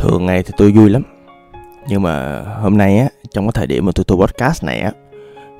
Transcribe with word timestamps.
thường 0.00 0.26
ngày 0.26 0.42
thì 0.42 0.52
tôi 0.56 0.72
vui 0.72 0.90
lắm. 0.90 1.02
Nhưng 1.88 2.02
mà 2.02 2.42
hôm 2.42 2.78
nay 2.78 2.98
á 2.98 3.08
trong 3.30 3.46
cái 3.46 3.52
thời 3.54 3.66
điểm 3.66 3.86
mà 3.86 3.92
tôi 3.94 4.04
thu 4.04 4.16
podcast 4.16 4.64
này 4.64 4.80
á 4.80 4.92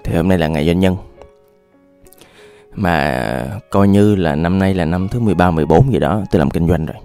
thì 0.05 0.17
hôm 0.17 0.29
nay 0.29 0.39
là 0.39 0.49
ngày 0.49 0.67
doanh 0.67 0.81
nhân. 0.81 0.97
Mà 2.75 3.45
coi 3.71 3.89
như 3.89 4.15
là 4.15 4.35
năm 4.35 4.59
nay 4.59 4.75
là 4.75 4.85
năm 4.85 5.09
thứ 5.09 5.21
13, 5.21 5.51
14 5.51 5.93
gì 5.93 5.99
đó 5.99 6.23
tôi 6.31 6.39
làm 6.39 6.51
kinh 6.51 6.69
doanh 6.69 6.87
rồi. 6.87 6.97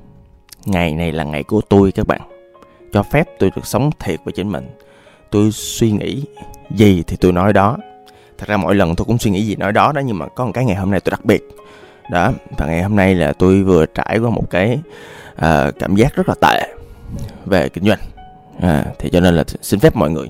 Ngày 0.66 0.94
này 0.94 1.12
là 1.12 1.24
ngày 1.24 1.44
của 1.44 1.62
tôi 1.70 1.92
các 1.92 2.08
bạn. 2.08 2.22
Cho 2.94 3.04
phép 3.04 3.30
tôi 3.40 3.52
được 3.56 3.66
sống 3.66 3.90
thiệt 4.00 4.20
với 4.24 4.34
chính 4.34 4.52
mình. 4.52 4.70
Tôi 5.32 5.52
suy 5.52 5.92
nghĩ 5.92 6.24
gì 6.72 7.04
thì 7.08 7.18
tôi 7.18 7.32
nói 7.32 7.54
đó. 7.54 7.78
Thật 8.38 8.48
ra 8.48 8.58
mỗi 8.58 8.76
lần 8.76 8.96
tôi 8.96 9.06
cũng 9.06 9.18
suy 9.18 9.32
nghĩ 9.32 9.46
gì 9.46 9.56
nói 9.56 9.72
đó 9.72 9.92
đó 9.92 10.02
nhưng 10.06 10.20
mà 10.20 10.28
có 10.28 10.46
một 10.46 10.52
cái 10.54 10.66
ngày 10.66 10.76
hôm 10.76 10.92
nay 10.92 11.00
tôi 11.00 11.12
đặc 11.12 11.26
biệt. 11.26 11.44
Đó 12.12 12.32
và 12.58 12.66
ngày 12.66 12.84
hôm 12.84 12.96
nay 12.96 13.16
là 13.16 13.34
tôi 13.34 13.64
vừa 13.64 13.86
trải 13.86 14.18
qua 14.18 14.30
một 14.30 14.50
cái 14.50 14.80
uh, 15.36 15.80
cảm 15.80 15.96
giác 15.96 16.16
rất 16.16 16.30
là 16.30 16.36
tệ 16.42 16.76
về 17.46 17.70
kinh 17.70 17.84
doanh. 17.84 18.00
À, 18.62 18.86
thì 19.00 19.10
cho 19.10 19.20
nên 19.20 19.36
là 19.36 19.44
xin 19.62 19.80
phép 19.80 19.96
mọi 19.96 20.10
người 20.10 20.28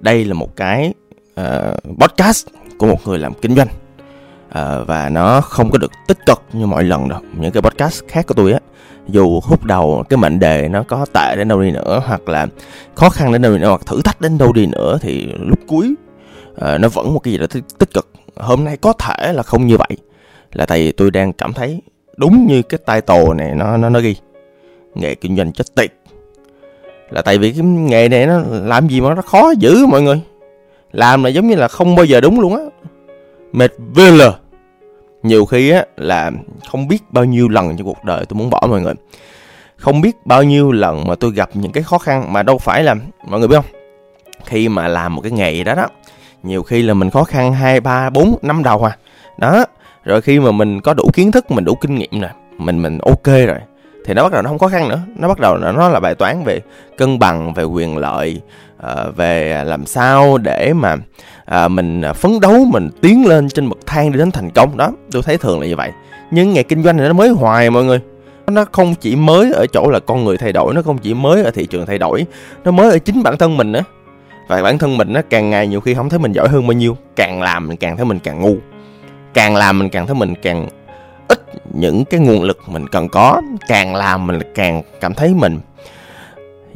đây 0.00 0.24
là 0.24 0.34
một 0.34 0.56
cái 0.56 0.94
uh, 1.40 1.98
podcast 1.98 2.46
của 2.78 2.86
một 2.86 3.06
người 3.06 3.18
làm 3.18 3.34
kinh 3.34 3.56
doanh. 3.56 3.68
Uh, 4.48 4.86
và 4.86 5.08
nó 5.12 5.40
không 5.40 5.70
có 5.70 5.78
được 5.78 5.92
tích 6.06 6.18
cực 6.26 6.42
như 6.52 6.66
mọi 6.66 6.84
lần 6.84 7.08
đâu. 7.08 7.20
Những 7.38 7.52
cái 7.52 7.62
podcast 7.62 8.02
khác 8.08 8.26
của 8.26 8.34
tôi 8.34 8.52
á 8.52 8.58
dù 9.08 9.40
hút 9.40 9.64
đầu 9.64 10.04
cái 10.08 10.16
mệnh 10.16 10.38
đề 10.38 10.68
nó 10.68 10.82
có 10.82 11.06
tệ 11.14 11.36
đến 11.36 11.48
đâu 11.48 11.62
đi 11.62 11.70
nữa 11.70 12.02
hoặc 12.06 12.28
là 12.28 12.46
khó 12.94 13.10
khăn 13.10 13.32
đến 13.32 13.42
đâu 13.42 13.52
đi 13.52 13.58
nữa 13.58 13.68
hoặc 13.68 13.86
thử 13.86 14.02
thách 14.02 14.20
đến 14.20 14.38
đâu 14.38 14.52
đi 14.52 14.66
nữa 14.66 14.98
thì 15.00 15.32
lúc 15.38 15.58
cuối 15.68 15.94
uh, 16.50 16.80
nó 16.80 16.88
vẫn 16.88 17.14
một 17.14 17.18
cái 17.18 17.32
gì 17.32 17.38
đó 17.38 17.46
tích 17.78 17.94
cực. 17.94 18.10
Hôm 18.36 18.64
nay 18.64 18.76
có 18.76 18.92
thể 18.92 19.32
là 19.32 19.42
không 19.42 19.66
như 19.66 19.76
vậy. 19.76 19.96
Là 20.52 20.66
tại 20.66 20.78
vì 20.78 20.92
tôi 20.92 21.10
đang 21.10 21.32
cảm 21.32 21.52
thấy 21.52 21.82
đúng 22.16 22.46
như 22.46 22.62
cái 22.62 22.78
title 22.86 23.34
này 23.36 23.54
nó 23.54 23.76
nó 23.76 23.88
nó 23.88 24.00
ghi. 24.00 24.16
Nghề 24.94 25.14
kinh 25.14 25.36
doanh 25.36 25.52
chết 25.52 25.64
tiệt 25.74 25.92
là 27.10 27.22
tại 27.22 27.38
vì 27.38 27.52
cái 27.52 27.64
nghề 27.64 28.08
này 28.08 28.26
nó 28.26 28.40
làm 28.50 28.88
gì 28.88 29.00
mà 29.00 29.14
nó 29.14 29.22
khó 29.22 29.52
dữ 29.58 29.86
mọi 29.86 30.02
người. 30.02 30.20
Làm 30.92 31.24
là 31.24 31.30
giống 31.30 31.48
như 31.48 31.56
là 31.56 31.68
không 31.68 31.94
bao 31.94 32.04
giờ 32.04 32.20
đúng 32.20 32.40
luôn 32.40 32.56
á. 32.56 32.62
Mệt 33.52 33.72
vê 33.94 34.10
lờ. 34.10 34.34
Nhiều 35.22 35.44
khi 35.44 35.70
á 35.70 35.84
là 35.96 36.30
không 36.70 36.88
biết 36.88 37.02
bao 37.10 37.24
nhiêu 37.24 37.48
lần 37.48 37.76
trong 37.76 37.86
cuộc 37.86 38.04
đời 38.04 38.24
tôi 38.26 38.38
muốn 38.38 38.50
bỏ 38.50 38.66
mọi 38.70 38.80
người. 38.80 38.94
Không 39.76 40.00
biết 40.00 40.16
bao 40.24 40.42
nhiêu 40.42 40.72
lần 40.72 41.06
mà 41.06 41.14
tôi 41.14 41.32
gặp 41.32 41.50
những 41.54 41.72
cái 41.72 41.82
khó 41.82 41.98
khăn 41.98 42.32
mà 42.32 42.42
đâu 42.42 42.58
phải 42.58 42.84
là, 42.84 42.94
mọi 43.26 43.38
người 43.38 43.48
biết 43.48 43.56
không? 43.56 43.80
Khi 44.44 44.68
mà 44.68 44.88
làm 44.88 45.14
một 45.14 45.20
cái 45.20 45.32
nghề 45.32 45.64
đó 45.64 45.74
đó, 45.74 45.86
nhiều 46.42 46.62
khi 46.62 46.82
là 46.82 46.94
mình 46.94 47.10
khó 47.10 47.24
khăn 47.24 47.52
hai, 47.52 47.80
ba, 47.80 48.10
bốn, 48.10 48.34
năm 48.42 48.62
đầu 48.62 48.84
à. 48.84 48.96
Đó, 49.38 49.64
rồi 50.04 50.20
khi 50.20 50.40
mà 50.40 50.50
mình 50.50 50.80
có 50.80 50.94
đủ 50.94 51.10
kiến 51.12 51.32
thức, 51.32 51.50
mình 51.50 51.64
đủ 51.64 51.74
kinh 51.74 51.94
nghiệm 51.94 52.20
nè, 52.20 52.30
mình 52.58 52.82
mình 52.82 52.98
ok 52.98 53.26
rồi 53.26 53.58
thì 54.04 54.14
nó 54.14 54.22
bắt 54.22 54.32
đầu 54.32 54.42
nó 54.42 54.48
không 54.48 54.58
khó 54.58 54.68
khăn 54.68 54.88
nữa. 54.88 55.00
Nó 55.16 55.28
bắt 55.28 55.40
đầu 55.40 55.58
nó 55.58 55.88
là 55.88 56.00
bài 56.00 56.14
toán 56.14 56.44
về 56.44 56.60
cân 56.96 57.18
bằng, 57.18 57.54
về 57.54 57.64
quyền 57.64 57.96
lợi 57.96 58.40
ờ, 58.76 59.12
về 59.16 59.64
làm 59.64 59.86
sao 59.86 60.38
để 60.38 60.72
mà 60.72 60.96
ờ, 61.44 61.68
mình 61.68 62.02
ờ, 62.02 62.12
phấn 62.12 62.40
đấu, 62.40 62.64
mình 62.72 62.90
tiến 63.00 63.26
lên 63.26 63.48
trên 63.48 63.68
bậc 63.68 63.78
thang 63.86 64.12
đi 64.12 64.18
đến 64.18 64.30
thành 64.30 64.50
công. 64.50 64.76
Đó, 64.76 64.92
tôi 65.10 65.22
thấy 65.22 65.36
thường 65.36 65.60
là 65.60 65.66
như 65.66 65.76
vậy. 65.76 65.90
Nhưng 66.30 66.52
nghề 66.52 66.62
kinh 66.62 66.82
doanh 66.82 66.96
này 66.96 67.08
nó 67.08 67.12
mới 67.12 67.28
hoài 67.28 67.70
mọi 67.70 67.84
người. 67.84 68.00
Nó 68.46 68.64
không 68.72 68.94
chỉ 68.94 69.16
mới 69.16 69.52
ở 69.52 69.66
chỗ 69.72 69.90
là 69.90 70.00
con 70.00 70.24
người 70.24 70.36
thay 70.36 70.52
đổi, 70.52 70.74
nó 70.74 70.82
không 70.82 70.98
chỉ 70.98 71.14
mới 71.14 71.42
ở 71.42 71.50
thị 71.50 71.66
trường 71.66 71.86
thay 71.86 71.98
đổi, 71.98 72.26
nó 72.64 72.70
mới 72.70 72.90
ở 72.90 72.98
chính 72.98 73.22
bản 73.22 73.38
thân 73.38 73.56
mình 73.56 73.72
nữa. 73.72 73.82
Và 74.48 74.62
bản 74.62 74.78
thân 74.78 74.96
mình 74.96 75.12
nó 75.12 75.20
càng 75.30 75.50
ngày 75.50 75.66
nhiều 75.66 75.80
khi 75.80 75.94
không 75.94 76.08
thấy 76.08 76.18
mình 76.18 76.32
giỏi 76.32 76.48
hơn 76.48 76.66
bao 76.66 76.72
nhiêu. 76.72 76.96
Càng 77.16 77.42
làm 77.42 77.68
mình 77.68 77.76
càng 77.76 77.96
thấy 77.96 78.04
mình 78.04 78.18
càng 78.18 78.40
ngu. 78.40 78.56
Càng 79.34 79.56
làm 79.56 79.78
mình 79.78 79.88
càng 79.88 80.06
thấy 80.06 80.14
mình 80.14 80.34
càng 80.42 80.68
những 81.70 82.04
cái 82.04 82.20
nguồn 82.20 82.42
lực 82.42 82.58
mình 82.66 82.88
cần 82.88 83.08
có 83.08 83.42
càng 83.68 83.94
làm 83.94 84.26
mình 84.26 84.38
càng 84.54 84.82
cảm 85.00 85.14
thấy 85.14 85.34
mình 85.34 85.58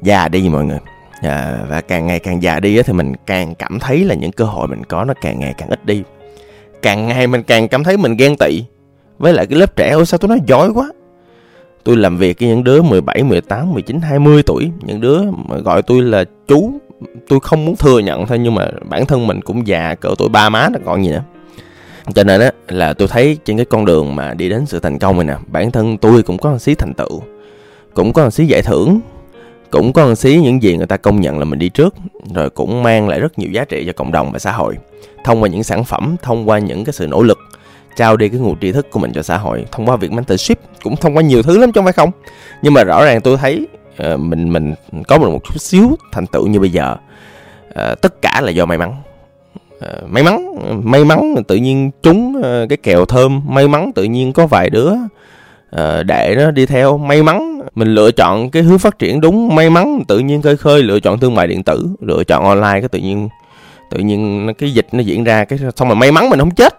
già 0.02 0.28
đi 0.28 0.48
mọi 0.48 0.64
người. 0.64 0.78
À, 1.22 1.58
và 1.68 1.80
càng 1.80 2.06
ngày 2.06 2.18
càng 2.18 2.42
già 2.42 2.60
đi 2.60 2.82
thì 2.82 2.92
mình 2.92 3.12
càng 3.26 3.54
cảm 3.54 3.78
thấy 3.78 4.04
là 4.04 4.14
những 4.14 4.32
cơ 4.32 4.44
hội 4.44 4.68
mình 4.68 4.84
có 4.84 5.04
nó 5.04 5.14
càng 5.20 5.40
ngày 5.40 5.54
càng 5.58 5.68
ít 5.68 5.86
đi. 5.86 6.02
Càng 6.82 7.08
ngày 7.08 7.26
mình 7.26 7.42
càng 7.42 7.68
cảm 7.68 7.84
thấy 7.84 7.96
mình 7.96 8.16
ghen 8.16 8.36
tị. 8.36 8.64
Với 9.18 9.32
lại 9.32 9.46
cái 9.46 9.58
lớp 9.58 9.76
trẻ 9.76 9.90
ôi 9.90 10.06
sao 10.06 10.18
tôi 10.18 10.28
nói 10.28 10.40
giỏi 10.46 10.70
quá. 10.74 10.90
Tôi 11.84 11.96
làm 11.96 12.16
việc 12.16 12.40
với 12.40 12.48
những 12.48 12.64
đứa 12.64 12.82
17, 12.82 13.22
18, 13.22 13.72
19, 13.72 14.00
20 14.00 14.42
tuổi. 14.42 14.70
Những 14.80 15.00
đứa 15.00 15.22
mà 15.48 15.56
gọi 15.56 15.82
tôi 15.82 16.02
là 16.02 16.24
chú 16.48 16.72
tôi 17.28 17.40
không 17.40 17.64
muốn 17.64 17.76
thừa 17.76 17.98
nhận 17.98 18.26
thôi 18.26 18.38
nhưng 18.38 18.54
mà 18.54 18.68
bản 18.88 19.06
thân 19.06 19.26
mình 19.26 19.40
cũng 19.40 19.66
già 19.66 19.94
cỡ 19.94 20.14
tuổi 20.18 20.28
ba 20.28 20.48
má 20.48 20.68
nó 20.72 20.78
còn 20.84 21.04
gì 21.04 21.10
nữa 21.10 21.22
cho 22.14 22.24
nên 22.24 22.40
á 22.40 22.50
là 22.68 22.92
tôi 22.92 23.08
thấy 23.08 23.38
trên 23.44 23.56
cái 23.56 23.66
con 23.66 23.84
đường 23.84 24.16
mà 24.16 24.34
đi 24.34 24.48
đến 24.48 24.66
sự 24.66 24.80
thành 24.80 24.98
công 24.98 25.16
này 25.16 25.24
nè 25.26 25.42
bản 25.46 25.70
thân 25.70 25.98
tôi 25.98 26.22
cũng 26.22 26.38
có 26.38 26.50
một 26.50 26.58
xí 26.58 26.74
thành 26.74 26.94
tựu 26.94 27.22
cũng 27.94 28.12
có 28.12 28.24
một 28.24 28.30
xí 28.30 28.46
giải 28.46 28.62
thưởng 28.62 29.00
cũng 29.70 29.92
có 29.92 30.06
một 30.06 30.14
xí 30.14 30.40
những 30.42 30.62
gì 30.62 30.76
người 30.76 30.86
ta 30.86 30.96
công 30.96 31.20
nhận 31.20 31.38
là 31.38 31.44
mình 31.44 31.58
đi 31.58 31.68
trước 31.68 31.94
rồi 32.34 32.50
cũng 32.50 32.82
mang 32.82 33.08
lại 33.08 33.20
rất 33.20 33.38
nhiều 33.38 33.50
giá 33.50 33.64
trị 33.64 33.84
cho 33.86 33.92
cộng 33.92 34.12
đồng 34.12 34.32
và 34.32 34.38
xã 34.38 34.52
hội. 34.52 34.76
Thông 35.24 35.42
qua 35.42 35.48
những 35.48 35.64
sản 35.64 35.84
phẩm 35.84 36.16
thông 36.22 36.48
qua 36.48 36.58
những 36.58 36.84
cái 36.84 36.92
sự 36.92 37.06
nỗ 37.06 37.22
lực 37.22 37.38
trao 37.96 38.16
đi 38.16 38.28
cái 38.28 38.40
nguồn 38.40 38.60
tri 38.60 38.72
thức 38.72 38.90
của 38.90 38.98
mình 38.98 39.12
cho 39.12 39.22
xã 39.22 39.36
hội 39.38 39.64
thông 39.72 39.86
qua 39.86 39.96
việc 39.96 40.12
mentorship 40.12 40.58
cũng 40.82 40.96
thông 40.96 41.16
qua 41.16 41.22
nhiều 41.22 41.42
thứ 41.42 41.58
lắm 41.58 41.72
trong 41.72 41.84
phải 41.84 41.92
không. 41.92 42.10
Nhưng 42.62 42.74
mà 42.74 42.84
rõ 42.84 43.04
ràng 43.04 43.20
tôi 43.20 43.36
thấy 43.36 43.66
uh, 44.12 44.20
mình 44.20 44.52
mình 44.52 44.74
có 45.08 45.18
một 45.18 45.40
chút 45.44 45.60
xíu 45.60 45.96
thành 46.12 46.26
tựu 46.26 46.46
như 46.46 46.60
bây 46.60 46.70
giờ 46.70 46.96
uh, 47.68 48.00
tất 48.00 48.22
cả 48.22 48.40
là 48.40 48.50
do 48.50 48.66
may 48.66 48.78
mắn. 48.78 48.94
Ờ, 49.80 50.02
may 50.08 50.22
mắn 50.22 50.54
may 50.84 51.04
mắn 51.04 51.34
tự 51.48 51.56
nhiên 51.56 51.90
trúng 52.02 52.42
ờ, 52.42 52.66
cái 52.68 52.76
kèo 52.76 53.04
thơm. 53.04 53.42
May 53.48 53.68
mắn 53.68 53.92
tự 53.94 54.04
nhiên 54.04 54.32
có 54.32 54.46
vài 54.46 54.70
đứa 54.70 54.92
ờ, 55.70 56.02
để 56.02 56.34
nó 56.38 56.50
đi 56.50 56.66
theo. 56.66 56.98
May 56.98 57.22
mắn 57.22 57.60
mình 57.74 57.88
lựa 57.88 58.10
chọn 58.10 58.50
cái 58.50 58.62
hướng 58.62 58.78
phát 58.78 58.98
triển 58.98 59.20
đúng. 59.20 59.54
May 59.54 59.70
mắn 59.70 60.02
tự 60.08 60.18
nhiên 60.18 60.42
khơi 60.42 60.56
khơi 60.56 60.82
lựa 60.82 61.00
chọn 61.00 61.18
thương 61.18 61.34
mại 61.34 61.46
điện 61.46 61.62
tử, 61.62 61.88
lựa 62.00 62.24
chọn 62.24 62.44
online 62.44 62.80
cái 62.80 62.88
tự 62.88 62.98
nhiên 62.98 63.28
tự 63.90 63.98
nhiên 63.98 64.52
cái 64.58 64.74
dịch 64.74 64.86
nó 64.92 65.00
diễn 65.00 65.24
ra 65.24 65.44
cái 65.44 65.58
xong 65.76 65.88
rồi 65.88 65.96
may 65.96 66.12
mắn 66.12 66.30
mình 66.30 66.38
không 66.38 66.50
chết. 66.50 66.74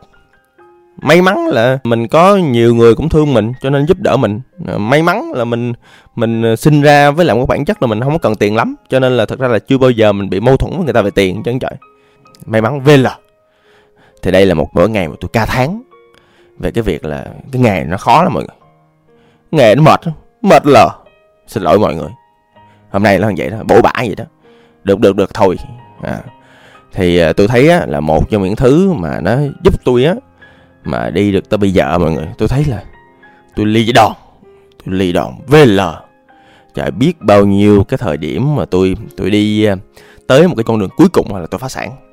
May 1.01 1.21
mắn 1.21 1.47
là 1.47 1.79
mình 1.83 2.07
có 2.07 2.35
nhiều 2.35 2.75
người 2.75 2.95
cũng 2.95 3.09
thương 3.09 3.33
mình, 3.33 3.51
cho 3.61 3.69
nên 3.69 3.85
giúp 3.85 3.99
đỡ 3.99 4.17
mình. 4.17 4.39
May 4.77 5.01
mắn 5.01 5.31
là 5.35 5.45
mình 5.45 5.73
mình 6.15 6.55
sinh 6.57 6.81
ra 6.81 7.11
với 7.11 7.25
lại 7.25 7.37
một 7.37 7.45
bản 7.45 7.65
chất 7.65 7.81
là 7.81 7.87
mình 7.87 8.01
không 8.01 8.11
có 8.11 8.17
cần 8.17 8.35
tiền 8.35 8.55
lắm, 8.55 8.75
cho 8.89 8.99
nên 8.99 9.17
là 9.17 9.25
thật 9.25 9.39
ra 9.39 9.47
là 9.47 9.59
chưa 9.59 9.77
bao 9.77 9.89
giờ 9.89 10.13
mình 10.13 10.29
bị 10.29 10.39
mâu 10.39 10.57
thuẫn 10.57 10.73
với 10.75 10.83
người 10.83 10.93
ta 10.93 11.01
về 11.01 11.11
tiền 11.11 11.43
chân 11.43 11.59
trời 11.59 11.71
may 12.45 12.61
mắn 12.61 12.81
VL 12.81 13.07
thì 14.21 14.31
đây 14.31 14.45
là 14.45 14.53
một 14.53 14.73
bữa 14.73 14.87
ngày 14.87 15.07
mà 15.07 15.15
tôi 15.21 15.29
ca 15.33 15.45
tháng. 15.45 15.81
Về 16.57 16.71
cái 16.71 16.81
việc 16.81 17.05
là 17.05 17.25
cái 17.51 17.61
nghề 17.61 17.83
nó 17.83 17.97
khó 17.97 18.23
lắm 18.23 18.33
mọi 18.33 18.43
người. 18.43 18.57
Nghề 19.51 19.75
nó 19.75 19.83
mệt 19.83 19.99
mệt 20.41 20.65
lờ. 20.65 20.89
Xin 21.47 21.63
lỗi 21.63 21.79
mọi 21.79 21.95
người. 21.95 22.09
Hôm 22.89 23.03
nay 23.03 23.19
nó 23.19 23.29
như 23.29 23.35
vậy 23.37 23.49
đó 23.49 23.57
bổ 23.63 23.81
bã 23.81 23.91
vậy 23.95 24.15
đó. 24.17 24.23
Được 24.83 24.99
được 24.99 25.15
được 25.15 25.33
thôi. 25.33 25.57
À. 26.01 26.19
thì 26.93 27.17
à, 27.17 27.33
tôi 27.33 27.47
thấy 27.47 27.69
á, 27.69 27.85
là 27.87 27.99
một 27.99 28.29
trong 28.29 28.43
những 28.43 28.55
thứ 28.55 28.93
mà 28.93 29.19
nó 29.21 29.37
giúp 29.63 29.73
tôi 29.85 30.03
á 30.03 30.13
mà 30.83 31.09
đi 31.09 31.31
được 31.31 31.49
tới 31.49 31.57
bây 31.57 31.71
giờ 31.71 31.97
mọi 31.97 32.11
người 32.11 32.27
tôi 32.37 32.47
thấy 32.47 32.65
là 32.65 32.83
tôi 33.55 33.65
ly 33.65 33.91
đòn 33.91 34.11
tôi 34.85 34.95
ly 34.95 35.11
đòn 35.11 35.33
VL 35.47 35.79
trời 36.75 36.91
biết 36.91 37.13
bao 37.19 37.45
nhiêu 37.45 37.83
cái 37.83 37.97
thời 37.97 38.17
điểm 38.17 38.55
mà 38.55 38.65
tôi 38.65 38.95
tôi 39.17 39.29
đi 39.29 39.65
à, 39.65 39.75
tới 40.27 40.47
một 40.47 40.55
cái 40.57 40.63
con 40.63 40.79
đường 40.79 40.89
cuối 40.97 41.07
cùng 41.09 41.35
là 41.35 41.47
tôi 41.51 41.59
phá 41.59 41.69
sản 41.69 42.04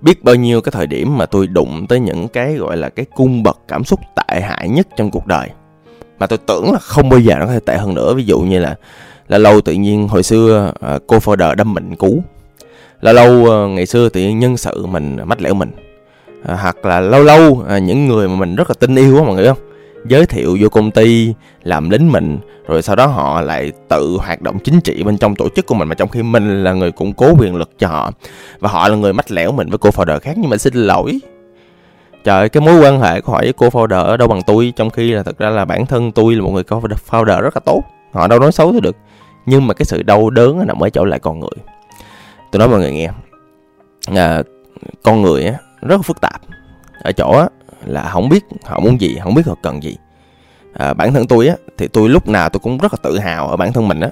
biết 0.00 0.24
bao 0.24 0.34
nhiêu 0.34 0.60
cái 0.60 0.72
thời 0.72 0.86
điểm 0.86 1.18
mà 1.18 1.26
tôi 1.26 1.46
đụng 1.46 1.86
tới 1.86 2.00
những 2.00 2.28
cái 2.28 2.54
gọi 2.54 2.76
là 2.76 2.88
cái 2.88 3.06
cung 3.14 3.42
bậc 3.42 3.58
cảm 3.68 3.84
xúc 3.84 4.00
tệ 4.16 4.40
hại 4.40 4.68
nhất 4.68 4.86
trong 4.96 5.10
cuộc 5.10 5.26
đời. 5.26 5.48
Mà 6.18 6.26
tôi 6.26 6.38
tưởng 6.46 6.72
là 6.72 6.78
không 6.78 7.08
bao 7.08 7.20
giờ 7.20 7.34
nó 7.38 7.46
có 7.46 7.52
thể 7.52 7.60
tệ 7.60 7.76
hơn 7.76 7.94
nữa. 7.94 8.14
Ví 8.14 8.24
dụ 8.24 8.40
như 8.40 8.58
là 8.58 8.76
là 9.28 9.38
lâu 9.38 9.60
tự 9.60 9.72
nhiên 9.72 10.08
hồi 10.08 10.22
xưa 10.22 10.72
à, 10.80 10.98
cô 11.06 11.16
folder 11.16 11.54
đâm 11.54 11.74
mình 11.74 11.96
cú 11.96 12.22
là 13.00 13.12
lâu 13.12 13.50
à, 13.50 13.66
ngày 13.66 13.86
xưa 13.86 14.08
tự 14.08 14.20
nhiên 14.20 14.38
nhân 14.38 14.56
sự 14.56 14.86
mình 14.86 15.16
mách 15.24 15.42
lẻo 15.42 15.54
mình. 15.54 15.70
À, 16.44 16.58
hoặc 16.62 16.84
là 16.84 17.00
lâu 17.00 17.22
lâu 17.22 17.64
à, 17.68 17.78
những 17.78 18.06
người 18.08 18.28
mà 18.28 18.36
mình 18.36 18.56
rất 18.56 18.70
là 18.70 18.74
tin 18.78 18.94
yêu 18.94 19.16
á 19.16 19.22
mọi 19.22 19.34
người 19.34 19.46
không? 19.46 19.58
Giới 20.06 20.26
thiệu 20.26 20.56
vô 20.60 20.68
công 20.68 20.90
ty 20.90 21.34
làm 21.62 21.90
lính 21.90 22.12
mình 22.12 22.38
rồi 22.66 22.82
sau 22.82 22.96
đó 22.96 23.06
họ 23.06 23.40
lại 23.40 23.72
tự 23.88 24.16
hoạt 24.20 24.42
động 24.42 24.58
chính 24.64 24.80
trị 24.80 25.02
bên 25.02 25.18
trong 25.18 25.36
tổ 25.36 25.48
chức 25.56 25.66
của 25.66 25.74
mình. 25.74 25.88
Mà 25.88 25.94
trong 25.94 26.08
khi 26.08 26.22
mình 26.22 26.64
là 26.64 26.72
người 26.72 26.92
củng 26.92 27.12
cố 27.12 27.34
quyền 27.38 27.56
lực 27.56 27.70
cho 27.78 27.88
họ 27.88 28.10
và 28.58 28.70
họ 28.70 28.88
là 28.88 28.96
người 28.96 29.12
mách 29.12 29.30
lẻo 29.30 29.52
mình 29.52 29.68
với 29.68 29.78
cô 29.78 29.90
founder 29.90 30.18
khác 30.18 30.32
nhưng 30.36 30.50
mà 30.50 30.56
xin 30.56 30.74
lỗi. 30.74 31.18
Trời 32.24 32.48
cái 32.48 32.60
mối 32.60 32.80
quan 32.80 33.00
hệ 33.00 33.20
của 33.20 33.32
họ 33.32 33.38
với 33.38 33.52
cô 33.52 33.68
founder 33.68 34.04
ở 34.04 34.16
đâu 34.16 34.28
bằng 34.28 34.42
tôi 34.42 34.72
trong 34.76 34.90
khi 34.90 35.10
là 35.10 35.22
thật 35.22 35.38
ra 35.38 35.50
là 35.50 35.64
bản 35.64 35.86
thân 35.86 36.12
tôi 36.12 36.34
là 36.34 36.42
một 36.42 36.50
người 36.50 36.64
có 36.64 36.80
founder 37.10 37.40
rất 37.40 37.56
là 37.56 37.60
tốt. 37.66 37.82
Họ 38.12 38.28
đâu 38.28 38.38
nói 38.38 38.52
xấu 38.52 38.72
tôi 38.72 38.80
được 38.80 38.96
nhưng 39.46 39.66
mà 39.66 39.74
cái 39.74 39.86
sự 39.86 40.02
đau 40.02 40.30
đớn 40.30 40.66
nằm 40.66 40.82
ở 40.82 40.90
chỗ 40.90 41.04
lại 41.04 41.18
con 41.18 41.40
người. 41.40 41.64
Tôi 42.52 42.58
nói 42.58 42.68
mọi 42.68 42.78
người 42.78 42.92
nghe 42.92 43.10
à, 44.14 44.42
con 45.02 45.22
người 45.22 45.44
á 45.44 45.54
rất 45.82 46.04
phức 46.04 46.20
tạp. 46.20 46.40
Ở 47.02 47.12
chỗ 47.12 47.30
á 47.38 47.48
là 47.88 48.08
không 48.12 48.28
biết 48.28 48.44
họ 48.64 48.80
muốn 48.80 49.00
gì 49.00 49.18
không 49.22 49.34
biết 49.34 49.46
họ 49.46 49.54
cần 49.62 49.82
gì. 49.82 49.96
À, 50.72 50.94
bản 50.94 51.14
thân 51.14 51.26
tôi 51.26 51.48
á 51.48 51.56
thì 51.78 51.88
tôi 51.88 52.08
lúc 52.08 52.28
nào 52.28 52.48
tôi 52.48 52.60
cũng 52.60 52.78
rất 52.78 52.92
là 52.92 52.98
tự 53.02 53.18
hào 53.18 53.48
ở 53.48 53.56
bản 53.56 53.72
thân 53.72 53.88
mình 53.88 54.00
á 54.00 54.10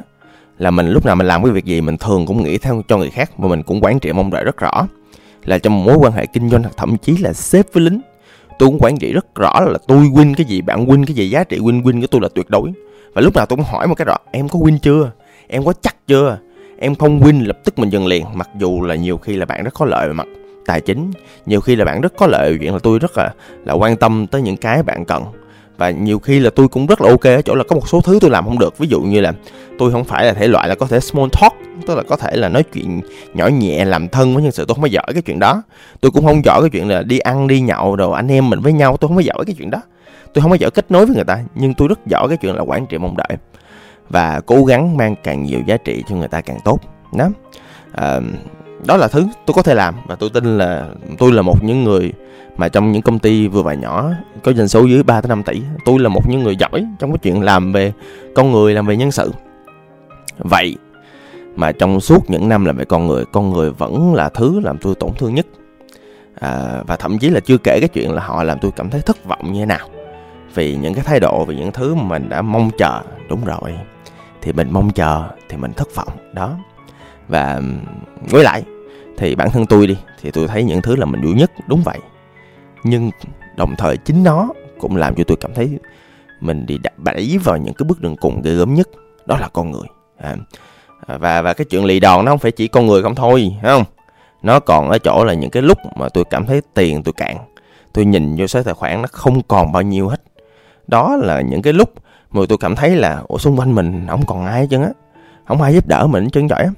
là 0.58 0.70
mình 0.70 0.88
lúc 0.88 1.06
nào 1.06 1.17
mình 1.17 1.26
làm 1.26 1.43
cái 1.43 1.52
việc 1.52 1.64
gì 1.64 1.81
mình 1.81 1.96
thường 1.96 2.26
cũng 2.26 2.43
nghĩ 2.43 2.58
theo 2.58 2.82
cho 2.88 2.96
người 2.96 3.11
khác 3.11 3.31
và 3.38 3.49
mình 3.49 3.62
cũng 3.62 3.84
quản 3.84 3.99
trị 3.99 4.12
mong 4.12 4.31
đợi 4.31 4.44
rất 4.44 4.56
rõ. 4.56 4.87
Là 5.44 5.58
trong 5.58 5.76
một 5.76 5.90
mối 5.90 5.96
quan 5.96 6.12
hệ 6.12 6.26
kinh 6.26 6.50
doanh 6.50 6.62
hoặc 6.62 6.75
thậm 6.76 6.96
chí 6.96 7.17
là 7.17 7.32
sếp 7.32 7.73
với 7.73 7.82
lính 7.82 8.00
tôi 8.58 8.69
cũng 8.69 8.78
quản 8.81 8.96
trị 8.96 9.12
rất 9.12 9.34
rõ 9.34 9.61
là 9.61 9.78
tôi 9.88 9.99
win 9.99 10.34
cái 10.37 10.46
gì 10.46 10.61
bạn 10.61 10.87
win 10.87 11.05
cái 11.06 11.14
gì 11.14 11.31
giá 11.31 11.44
trị 11.44 11.58
win 11.58 11.82
win 11.82 12.00
của 12.00 12.06
tôi 12.06 12.20
là 12.20 12.28
tuyệt 12.34 12.50
đối. 12.50 12.73
Và 13.14 13.20
lúc 13.20 13.37
nào 13.37 13.46
tôi 13.46 13.56
cũng 13.56 13.64
hỏi 13.64 13.87
một 13.87 13.94
cái 13.94 14.05
rõ 14.05 14.17
em 14.31 14.49
có 14.49 14.58
win 14.58 14.78
chưa? 14.78 15.11
Em 15.49 15.64
có 15.64 15.73
chắc 15.81 15.96
chưa? 16.06 16.38
Em 16.78 16.94
không 16.94 17.20
win 17.20 17.46
lập 17.46 17.58
tức 17.64 17.78
mình 17.78 17.90
dừng 17.90 18.06
liền. 18.06 18.25
Mặc 18.34 18.49
dù 18.58 18.82
là 18.82 18.94
nhiều 18.94 19.19
khi 19.19 19.37
là 19.37 19.46
bạn 19.46 19.64
rất 19.64 19.75
có 19.75 19.87
lợi 19.87 20.06
về 20.06 20.12
mặt 20.12 20.26
tài 20.67 20.81
chính. 20.81 21.13
Nhiều 21.47 21.61
khi 21.61 21.77
là 21.77 21.85
bạn 21.85 22.01
rất 22.01 22.13
có 22.17 22.27
lợi 22.27 22.57
chuyện 22.61 22.73
là 22.73 22.79
tôi 22.79 22.99
rất 22.99 23.19
là 23.19 23.31
là 23.65 23.73
quan 23.73 23.97
tâm 23.97 24.27
tới 24.27 24.43
những 24.43 24.57
cái 24.57 24.83
bạn 24.83 25.05
cần. 25.05 25.25
Và 25.77 25.91
nhiều 25.91 26.19
khi 26.19 26.39
là 26.39 26.51
tôi 26.51 26.69
cũng 26.69 26.87
rất 26.87 27.01
là 27.01 27.11
ok 27.11 27.25
ở 27.25 27.43
chỗ 27.43 27.55
là 27.55 27.65
có 27.69 27.77
một 27.77 27.89
số 27.89 28.01
thứ 28.01 28.19
tôi 28.21 28.31
làm 28.31 28.45
không 28.45 28.59
được. 28.59 28.79
Ví 28.79 28.89
dụ 28.89 29.01
như 29.01 29.21
là 29.21 29.33
tôi 29.79 29.93
không 29.93 30.05
phải 30.05 30.25
là 30.25 30.33
thể 30.33 30.49
loại 30.49 30.69
là 30.69 30.75
có 30.75 30.87
thể 30.87 31.01
small 31.01 31.29
talk 31.33 31.53
tức 31.87 31.95
là 31.97 32.03
có 32.03 32.17
thể 32.17 32.37
là 32.37 32.49
nói 32.49 32.63
chuyện 32.63 33.01
nhỏ 33.35 33.47
nhẹ 33.47 33.85
làm 33.85 34.09
thân 34.09 34.35
với 34.35 34.43
nhân 34.43 34.53
sự. 34.53 34.65
Tôi 34.69 34.75
không 34.75 34.83
có 34.83 34.89
giỏi 34.89 35.07
cái 35.13 35.23
chuyện 35.23 35.39
đó. 35.39 35.63
Tôi 36.01 36.11
cũng 36.11 36.27
không 36.27 36.45
giỏi 36.45 36.61
cái 36.61 36.71
chuyện 36.71 36.89
là 36.89 37.03
đi 37.03 37.19
ăn 37.19 37.47
đi 37.47 37.61
nhậu 37.61 37.97
rồi 37.97 38.17
anh 38.17 38.29
em 38.29 38.51
mình 38.51 38.61
với 38.61 38.73
nhau. 38.73 38.97
Tôi 38.97 39.09
không 39.09 39.17
có 39.17 39.23
giỏi 39.23 39.45
cái 39.47 39.55
chuyện 39.59 39.71
đó. 39.71 39.83
Tôi 40.35 40.43
không 40.43 40.51
có 40.51 40.57
giỏi 40.61 40.71
kết 40.71 40.91
nối 40.91 41.07
với 41.07 41.15
người 41.15 41.25
ta 41.25 41.39
nhưng 41.55 41.75
tôi 41.75 41.89
rất 41.89 42.07
giỏi 42.07 42.29
cái 42.29 42.37
chuyện 42.37 42.55
là 42.55 42.62
quản 42.62 42.87
trị 42.87 42.99
mong 42.99 43.17
đợi 43.17 43.39
và 44.09 44.41
cố 44.47 44.65
gắng 44.65 44.97
mang 44.97 45.15
càng 45.23 45.43
nhiều 45.43 45.61
giá 45.67 45.77
trị 45.77 46.05
cho 46.09 46.17
người 46.17 46.29
ta 46.29 46.41
càng 46.41 46.59
tốt. 46.65 46.81
Đó 47.12 47.25
à, 47.25 47.31
ờ, 47.93 48.23
đó 48.84 48.96
là 48.96 49.08
thứ 49.08 49.26
tôi 49.46 49.55
có 49.55 49.62
thể 49.62 49.75
làm. 49.75 49.94
Và 50.06 50.14
tôi 50.14 50.31
tin 50.31 50.58
là 50.58 50.88
tôi 51.19 51.32
là 51.32 51.43
một 51.43 51.64
những 51.64 51.84
người 51.84 52.12
mà 52.56 52.69
trong 52.69 52.93
những 52.93 53.02
công 53.02 53.19
ty 53.19 53.49
vừa 53.49 53.62
và 53.62 53.75
nhỏ 53.75 54.11
có 54.44 54.52
doanh 54.52 54.69
số 54.69 54.84
dưới 54.84 55.02
3 55.02 55.20
tới 55.20 55.28
5 55.28 55.43
tỷ 55.43 55.62
tôi 55.84 55.99
là 55.99 56.08
một 56.08 56.28
những 56.28 56.43
người 56.43 56.56
giỏi 56.56 56.87
trong 56.99 57.12
cái 57.12 57.19
chuyện 57.19 57.43
làm 57.43 57.73
về 57.73 57.93
con 58.34 58.52
người 58.52 58.75
làm 58.75 58.87
về 58.87 58.96
nhân 58.96 59.11
sự. 59.11 59.32
Vậy 60.38 60.76
mà 61.56 61.73
trong 61.73 62.00
suốt 62.00 62.31
những 62.31 62.49
năm 62.49 62.64
làm 62.64 62.76
về 62.76 62.84
con 62.84 63.06
người 63.06 63.25
con 63.32 63.50
người 63.50 63.70
vẫn 63.70 64.14
là 64.14 64.28
thứ 64.28 64.61
làm 64.61 64.78
tôi 64.78 64.94
tổn 64.94 65.11
thương 65.19 65.34
nhất. 65.34 65.46
À, 66.40 66.82
và 66.87 66.96
thậm 66.96 67.19
chí 67.19 67.31
là 67.31 67.40
chưa 67.40 67.58
kể 67.58 67.81
cái 67.81 67.88
chuyện 67.88 68.12
là 68.12 68.23
họ 68.23 68.43
làm 68.43 68.58
tôi 68.58 68.70
cảm 68.76 68.90
thấy 68.90 69.00
thất 69.00 69.25
vọng 69.25 69.52
như 69.52 69.61
thế 69.61 69.67
nào. 69.67 69.88
Vì 70.55 70.76
những 70.76 70.94
cái 70.94 71.05
thái 71.05 71.20
độ 71.20 71.44
vì 71.44 71.56
những 71.56 71.73
thứ 71.73 71.94
mà 71.94 72.02
mình 72.02 72.28
đã 72.28 72.43
mong 72.43 72.70
chờ. 72.78 73.00
Đúng 73.28 73.44
rồi 73.44 73.78
thì 74.43 74.52
mình 74.52 74.69
mong 74.70 74.90
chờ 74.90 75.25
thì 75.49 75.56
mình 75.56 75.73
thất 75.73 75.94
vọng. 75.94 76.08
Đó 76.32 76.56
và 77.28 77.61
với 78.20 78.44
lại 78.44 78.62
thì 79.19 79.34
bản 79.34 79.50
thân 79.50 79.67
tôi 79.67 79.87
đi 79.87 79.96
thì 80.23 80.31
tôi 80.31 80.49
thấy 80.49 80.64
những 80.64 80.82
thứ 80.82 80.96
là 80.96 81.06
mình 81.06 81.23
vui 81.23 81.34
nhất 81.34 81.50
đúng 81.67 81.82
vậy. 81.82 81.99
Nhưng 82.84 83.11
đồng 83.56 83.76
thời 83.76 83.96
chính 83.96 84.25
nó 84.25 84.49
cũng 84.78 84.96
làm 84.96 85.14
cho 85.14 85.25
tôi 85.26 85.37
cảm 85.40 85.55
thấy 85.55 85.78
mình 86.40 86.67
đi 86.67 86.78
đẩy 87.05 87.38
vào 87.44 87.56
những 87.56 87.75
cái 87.75 87.84
bước 87.88 88.00
đường 88.00 88.17
cùng 88.17 88.43
ghê 88.43 88.55
gớm 88.55 88.75
nhất 88.75 88.88
đó 89.26 89.38
là 89.38 89.49
con 89.49 89.70
người. 89.70 89.87
À, 90.19 90.37
và 91.06 91.43
và 91.43 91.55
cái 91.55 91.64
chuyện 91.64 91.84
lì 91.84 92.00
đòn 92.00 92.25
nó 92.25 92.32
không 92.32 92.38
phải 92.38 92.52
chỉ 92.52 92.69
con 92.69 92.87
người 92.87 93.02
không 93.02 93.14
thôi 93.14 93.56
không? 93.62 93.84
Nó 94.43 94.61
còn 94.61 94.90
ở 94.90 94.99
chỗ 94.99 95.25
là 95.25 95.34
những 95.34 95.50
cái 95.50 95.62
lúc 95.62 95.78
mà 95.96 96.08
tôi 96.08 96.25
cảm 96.31 96.46
thấy 96.46 96.61
tiền 96.75 97.02
tôi 97.02 97.12
cạn 97.12 97.37
tôi 97.93 98.05
nhìn 98.05 98.37
vô 98.38 98.46
số 98.46 98.62
tài 98.62 98.75
khoản 98.75 99.02
nó 99.02 99.08
không 99.12 99.43
còn 99.43 99.73
bao 99.73 99.82
nhiêu 99.82 100.08
hết. 100.08 100.23
Đó 100.87 101.17
là 101.17 101.40
những 101.40 101.62
cái 101.62 101.73
lúc 101.73 101.93
mà 102.31 102.43
tôi 102.49 102.58
cảm 102.58 102.76
thấy 102.76 102.96
là 102.96 103.23
ủa 103.28 103.38
xung 103.38 103.58
quanh 103.58 103.75
mình 103.75 104.06
không 104.08 104.26
còn 104.26 104.46
ai 104.46 104.61
hết 104.61 104.67
trơn 104.70 104.82
á 104.82 104.90
không 105.46 105.62
ai 105.62 105.75
giúp 105.75 105.87
đỡ 105.87 106.06
mình 106.06 106.31
chân 106.31 106.49
giỏi 106.49 106.62
á 106.62 106.70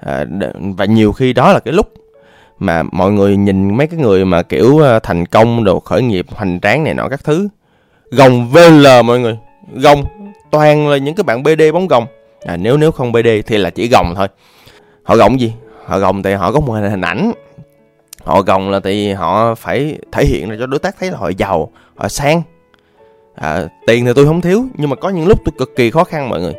à, 0.00 0.24
và 0.76 0.84
nhiều 0.84 1.12
khi 1.12 1.32
đó 1.32 1.52
là 1.52 1.60
cái 1.60 1.74
lúc 1.74 1.92
mà 2.58 2.82
mọi 2.82 3.12
người 3.12 3.36
nhìn 3.36 3.76
mấy 3.76 3.86
cái 3.86 4.00
người 4.00 4.24
mà 4.24 4.42
kiểu 4.42 4.78
ờ, 4.78 4.98
thành 4.98 5.26
công 5.26 5.64
đồ 5.64 5.80
khởi 5.80 6.02
nghiệp 6.02 6.26
hoành 6.30 6.60
tráng 6.60 6.84
này 6.84 6.94
nọ 6.94 7.08
các 7.08 7.24
thứ. 7.24 7.48
Gồng 8.10 8.48
VL 8.48 8.86
mọi 9.04 9.20
người. 9.20 9.38
Gồng 9.72 10.04
toàn 10.50 10.88
là 10.88 10.96
những 10.96 11.14
cái 11.14 11.24
bạn 11.24 11.42
BD 11.42 11.62
bóng 11.72 11.88
gồng. 11.88 12.06
À, 12.44 12.56
nếu 12.56 12.76
nếu 12.76 12.92
không 12.92 13.12
BD 13.12 13.28
thì 13.46 13.58
là 13.58 13.70
chỉ 13.70 13.88
gồng 13.88 14.14
thôi. 14.16 14.28
Họ 15.02 15.16
gồng 15.16 15.40
gì? 15.40 15.52
Họ 15.84 15.98
gồng 15.98 16.22
thì 16.22 16.32
họ 16.32 16.52
có 16.52 16.60
một 16.60 16.72
hình 16.72 17.00
ảnh. 17.00 17.32
Họ 18.24 18.42
gồng 18.42 18.70
là 18.70 18.80
thì 18.80 19.12
họ 19.12 19.54
phải 19.54 19.98
thể 20.12 20.24
hiện 20.24 20.48
ra 20.48 20.56
cho 20.58 20.66
đối 20.66 20.78
tác 20.78 20.96
thấy 21.00 21.10
là 21.10 21.18
họ 21.18 21.30
giàu 21.38 21.70
họ 21.94 22.08
sang 22.08 22.42
à, 23.34 23.68
tiền 23.86 24.04
thì 24.04 24.12
tôi 24.16 24.26
không 24.26 24.40
thiếu 24.40 24.64
nhưng 24.74 24.90
mà 24.90 24.96
có 24.96 25.08
những 25.08 25.26
lúc 25.26 25.38
tôi 25.44 25.52
cực 25.58 25.76
kỳ 25.76 25.90
khó 25.90 26.04
khăn 26.04 26.28
mọi 26.28 26.40
người. 26.40 26.54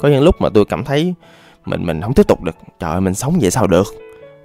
Có 0.00 0.08
những 0.08 0.22
lúc 0.22 0.40
mà 0.40 0.48
tôi 0.54 0.64
cảm 0.64 0.84
thấy 0.84 1.14
mình 1.66 1.86
mình 1.86 2.00
không 2.00 2.14
tiếp 2.14 2.26
tục 2.28 2.42
được. 2.42 2.56
Trời 2.80 2.90
ơi 2.90 3.00
mình 3.00 3.14
sống 3.14 3.38
vậy 3.40 3.50
sao 3.50 3.66
được? 3.66 3.86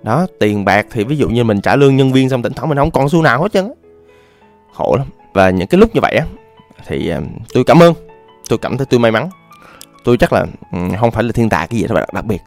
Đó 0.03 0.27
tiền 0.39 0.65
bạc 0.65 0.85
thì 0.91 1.03
ví 1.03 1.17
dụ 1.17 1.29
như 1.29 1.43
mình 1.43 1.61
trả 1.61 1.75
lương 1.75 1.97
nhân 1.97 2.11
viên 2.11 2.29
xong 2.29 2.41
tỉnh 2.41 2.53
thoảng 2.53 2.69
mình 2.69 2.77
không 2.77 2.91
còn 2.91 3.09
xu 3.09 3.21
nào 3.21 3.41
hết 3.41 3.51
trơn 3.51 3.73
khổ 4.73 4.95
lắm. 4.97 5.07
Và 5.33 5.49
những 5.49 5.67
cái 5.67 5.79
lúc 5.79 5.95
như 5.95 6.01
vậy 6.01 6.15
á 6.15 6.25
thì 6.87 7.09
ờ, 7.09 7.21
tôi 7.53 7.63
cảm 7.63 7.79
ơn. 7.79 7.93
Tôi 8.49 8.59
cảm 8.59 8.77
thấy 8.77 8.85
tôi 8.85 8.99
may 8.99 9.11
mắn. 9.11 9.29
Tôi 10.03 10.17
chắc 10.17 10.33
là 10.33 10.45
ừ, 10.71 10.79
không 10.99 11.11
phải 11.11 11.23
là 11.23 11.31
thiên 11.31 11.49
tài 11.49 11.67
cái 11.67 11.79
gì 11.79 11.87
đó 11.87 11.95
đặc, 11.95 12.13
đặc 12.13 12.25
biệt. 12.25 12.41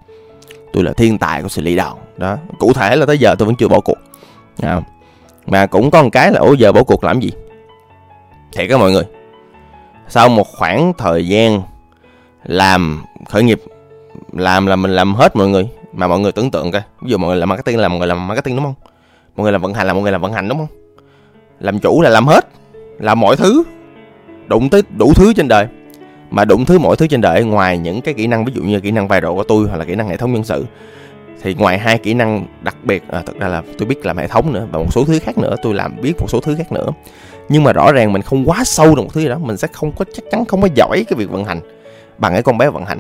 Tôi 0.73 0.85
là 0.85 0.93
thiên 0.93 1.19
tài 1.19 1.43
của 1.43 1.49
sự 1.49 1.63
lì 1.63 1.77
đòn 1.77 1.95
đó 2.17 2.37
cụ 2.59 2.73
thể 2.73 2.97
là 2.97 3.07
tới 3.07 3.19
giờ 3.19 3.35
tôi 3.39 3.47
vẫn 3.47 3.57
chưa 3.57 3.69
bỏ 3.69 3.81
cuộc. 3.81 3.99
À, 4.63 4.81
mà 5.47 5.67
cũng 5.67 5.91
có 5.91 6.03
một 6.03 6.09
cái 6.13 6.33
là 6.33 6.41
ủa 6.41 6.53
giờ 6.53 6.73
bỏ 6.73 6.83
cuộc 6.83 7.05
làm 7.05 7.21
gì? 7.21 7.31
Thiệt 8.53 8.67
các 8.71 8.81
mọi 8.81 8.93
người. 8.93 9.05
Sau 10.09 10.29
một 10.29 10.47
khoảng 10.59 10.93
thời 10.99 11.29
gian 11.29 11.63
làm 12.45 13.05
khởi 13.29 13.43
nghiệp 13.43 13.61
làm 14.33 14.67
là 14.67 14.77
mình 14.77 14.91
làm 14.91 15.15
hết 15.15 15.37
mọi 15.37 15.49
người 15.49 15.69
mà 15.93 16.07
mọi 16.07 16.21
người 16.21 16.33
tưởng 16.33 16.51
tượng 16.51 16.73
coi. 16.73 16.83
Ví 17.01 17.11
dụ 17.11 17.19
mọi 17.19 17.29
người 17.29 17.37
làm 17.37 17.49
marketing 17.49 17.79
là 17.79 17.89
mọi 17.89 17.99
người 17.99 18.09
làm 18.09 18.27
marketing 18.27 18.57
đúng 18.57 18.65
không? 18.65 18.75
Mọi 19.37 19.43
người 19.43 19.53
làm 19.53 19.63
vận 19.63 19.75
hành 19.75 19.87
là 19.87 19.93
mọi 19.93 20.03
người 20.03 20.13
làm 20.13 20.21
vận 20.21 20.33
hành 20.33 20.49
đúng 20.49 20.59
không? 20.59 20.67
Làm 21.61 21.79
chủ 21.79 22.03
là 22.03 22.11
làm 22.11 22.27
hết 22.27 22.47
làm 22.99 23.21
mọi 23.21 23.37
thứ 23.37 23.63
đụng 24.47 24.71
tới 24.71 24.83
đủ 24.97 25.13
thứ 25.15 25.33
trên 25.33 25.49
đời. 25.49 25.67
Mà 26.31 26.45
đụng 26.45 26.65
thứ 26.65 26.79
mọi 26.79 26.97
thứ 26.97 27.07
trên 27.07 27.21
đời 27.21 27.45
ngoài 27.45 27.79
những 27.79 28.01
cái 28.01 28.15
kỹ 28.15 28.27
năng 28.27 28.45
ví 28.45 28.53
dụ 28.55 28.63
như 28.63 28.81
kỹ 28.81 28.91
năng 28.91 29.09
viral 29.09 29.33
của 29.33 29.45
tôi 29.45 29.69
hoặc 29.69 29.77
là 29.77 29.85
kỹ 29.85 29.95
năng 29.95 30.09
hệ 30.09 30.17
thống 30.17 30.33
nhân 30.33 30.45
sự 30.45 30.65
thì 31.43 31.55
ngoài 31.55 31.79
hai 31.79 31.99
kỹ 31.99 32.15
năng 32.15 32.47
đặc 32.63 32.77
biệt 32.83 33.03
à, 33.09 33.23
thật 33.27 33.33
ra 33.39 33.49
là 33.49 33.63
tôi 33.79 33.89
biết 33.89 34.07
làm 34.07 34.17
hệ 34.17 34.29
thống 34.29 34.53
nữa 34.53 34.67
và 34.73 34.79
một 34.79 34.93
số 34.93 35.05
thứ 35.05 35.19
khác 35.19 35.39
nữa 35.39 35.57
tôi 35.63 35.75
làm 35.75 35.97
biết 36.03 36.13
một 36.21 36.31
số 36.31 36.41
thứ 36.41 36.55
khác 36.57 36.73
nữa. 36.73 36.87
Nhưng 37.49 37.65
mà 37.65 37.73
rõ 37.73 37.93
ràng 37.93 38.13
mình 38.13 38.23
không 38.23 38.45
quá 38.45 38.65
sâu 38.65 38.87
trong 38.87 39.05
một 39.05 39.11
thứ 39.15 39.21
gì 39.21 39.29
đó 39.29 39.39
mình 39.39 39.57
sẽ 39.57 39.69
không 39.73 39.93
có 39.93 40.05
chắc 40.15 40.25
chắn 40.31 40.45
không 40.45 40.63
có 40.63 40.69
giỏi 40.75 41.05
cái 41.09 41.17
việc 41.17 41.31
vận 41.31 41.45
hành 41.45 41.61
bằng 42.19 42.33
cái 42.33 42.43
con 42.43 42.59
bé 42.59 42.71
vận 42.71 42.85
hành 42.85 42.99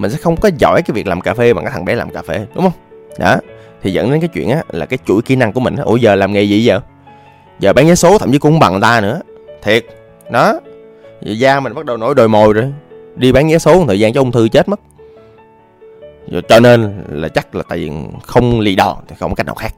mình 0.00 0.10
sẽ 0.10 0.16
không 0.16 0.36
có 0.36 0.50
giỏi 0.58 0.82
cái 0.82 0.92
việc 0.94 1.06
làm 1.06 1.20
cà 1.20 1.34
phê 1.34 1.54
bằng 1.54 1.64
cái 1.64 1.72
thằng 1.72 1.84
bé 1.84 1.94
làm 1.94 2.10
cà 2.10 2.22
phê, 2.22 2.46
đúng 2.54 2.64
không? 2.64 2.72
Đó, 3.18 3.36
thì 3.82 3.92
dẫn 3.92 4.10
đến 4.10 4.20
cái 4.20 4.28
chuyện 4.28 4.50
á, 4.50 4.62
là 4.70 4.86
cái 4.86 4.98
chuỗi 5.06 5.22
kỹ 5.22 5.36
năng 5.36 5.52
của 5.52 5.60
mình 5.60 5.76
ủa, 5.76 5.96
giờ 5.96 6.14
làm 6.14 6.32
nghề 6.32 6.42
gì 6.42 6.64
giờ? 6.64 6.80
Giờ 7.58 7.72
bán 7.72 7.86
vé 7.86 7.94
số 7.94 8.18
thậm 8.18 8.32
chí 8.32 8.38
cũng 8.38 8.58
bằng 8.58 8.72
người 8.72 8.80
ta 8.80 9.00
nữa. 9.00 9.20
Thiệt. 9.62 9.86
Đó. 10.30 10.60
Giờ 11.22 11.32
da 11.32 11.60
mình 11.60 11.74
bắt 11.74 11.84
đầu 11.84 11.96
nổi 11.96 12.14
đồi 12.14 12.28
mồi 12.28 12.52
rồi. 12.52 12.72
Đi 13.16 13.32
bán 13.32 13.50
vé 13.50 13.58
số 13.58 13.78
một 13.78 13.84
thời 13.88 14.00
gian 14.00 14.12
cho 14.12 14.20
ung 14.20 14.32
thư 14.32 14.48
chết 14.48 14.68
mất. 14.68 14.80
Rồi 16.30 16.42
cho 16.48 16.60
nên 16.60 17.04
là 17.08 17.28
chắc 17.28 17.54
là 17.54 17.62
tại 17.68 17.78
vì 17.78 17.90
không 18.22 18.60
lì 18.60 18.76
đòn, 18.76 18.96
thì 19.08 19.16
không 19.18 19.30
có 19.30 19.34
cách 19.34 19.46
nào 19.46 19.54
khác. 19.54 19.74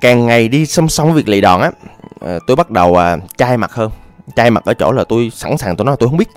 Càng 0.00 0.26
ngày 0.26 0.48
đi 0.48 0.66
song 0.66 0.88
song 0.88 1.12
việc 1.12 1.28
lì 1.28 1.40
đòn 1.40 1.60
á 1.60 1.70
ờ, 2.20 2.38
tôi 2.46 2.56
bắt 2.56 2.70
đầu 2.70 2.96
à, 2.96 3.16
chai 3.36 3.56
mặt 3.56 3.72
hơn. 3.72 3.90
Chai 4.36 4.50
mặt 4.50 4.64
ở 4.64 4.74
chỗ 4.74 4.92
là 4.92 5.04
tôi 5.04 5.30
sẵn 5.34 5.58
sàng 5.58 5.76
tôi 5.76 5.84
nói 5.84 5.96
tôi 5.98 6.08
không 6.08 6.18
biết 6.18 6.28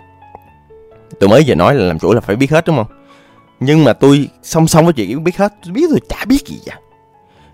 tôi 1.20 1.30
mới 1.30 1.44
giờ 1.44 1.56
nói 1.56 1.76
là 1.76 1.86
làm 1.86 2.00
chủ 2.00 2.14
là 2.14 2.22
phải 2.22 2.36
biết 2.36 2.52
hết 2.52 2.66
đúng 2.68 2.76
không? 2.76 2.88
Nhưng 3.60 3.84
mà 3.84 3.94
tôi 3.94 4.28
song 4.44 4.68
song 4.68 4.86
với 4.86 4.94
chuyện 4.94 5.24
biết 5.24 5.38
hết, 5.38 5.54
tôi 5.64 5.74
biết 5.74 5.86
tôi 5.90 6.00
chả 6.10 6.26
biết 6.26 6.48
gì 6.48 6.60
vậy 6.66 6.76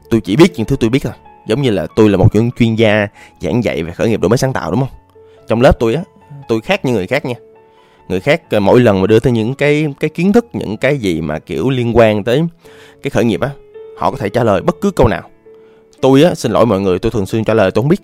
tôi 0.09 0.21
chỉ 0.21 0.35
biết 0.35 0.53
những 0.55 0.65
thứ 0.65 0.75
tôi 0.75 0.89
biết 0.89 1.03
thôi. 1.03 1.13
Giống 1.47 1.61
như 1.61 1.69
là 1.69 1.87
tôi 1.95 2.09
là 2.09 2.17
một 2.17 2.35
những 2.35 2.51
chuyên 2.51 2.75
gia 2.75 3.07
giảng 3.39 3.63
dạy 3.63 3.83
về 3.83 3.91
khởi 3.91 4.09
nghiệp 4.09 4.21
đổi 4.21 4.29
mới 4.29 4.37
sáng 4.37 4.53
tạo 4.53 4.71
đúng 4.71 4.79
không? 4.79 4.89
Trong 5.47 5.61
lớp 5.61 5.79
tôi 5.79 5.95
á, 5.95 6.03
tôi 6.47 6.61
khác 6.61 6.85
như 6.85 6.93
người 6.93 7.07
khác 7.07 7.25
nha. 7.25 7.35
Người 8.09 8.19
khác 8.19 8.41
ờ, 8.49 8.59
mỗi 8.59 8.79
lần 8.79 9.01
mà 9.01 9.07
đưa 9.07 9.19
tới 9.19 9.33
những 9.33 9.55
cái 9.55 9.87
cái 9.99 10.09
kiến 10.09 10.33
thức, 10.33 10.45
những 10.53 10.77
cái 10.77 10.97
gì 10.97 11.21
mà, 11.21 11.39
kiểu, 11.39 11.69
liên 11.69 11.97
quan 11.97 12.23
tới 12.23 12.43
cái 13.03 13.09
khởi 13.09 13.25
nghiệp 13.25 13.41
á, 13.41 13.49
họ 13.97 14.11
có 14.11 14.17
thể 14.17 14.29
trả 14.29 14.43
lời 14.43 14.61
bất 14.61 14.75
cứ 14.81 14.91
câu 14.91 15.07
nào. 15.07 15.29
Tôi 16.01 16.23
á, 16.23 16.35
xin 16.35 16.51
lỗi 16.51 16.65
mọi 16.65 16.81
người, 16.81 16.99
tôi 16.99 17.11
thường 17.11 17.25
xuyên 17.25 17.43
trả 17.43 17.53
lời 17.53 17.71
tôi 17.71 17.81
không 17.81 17.89
biết. 17.89 18.01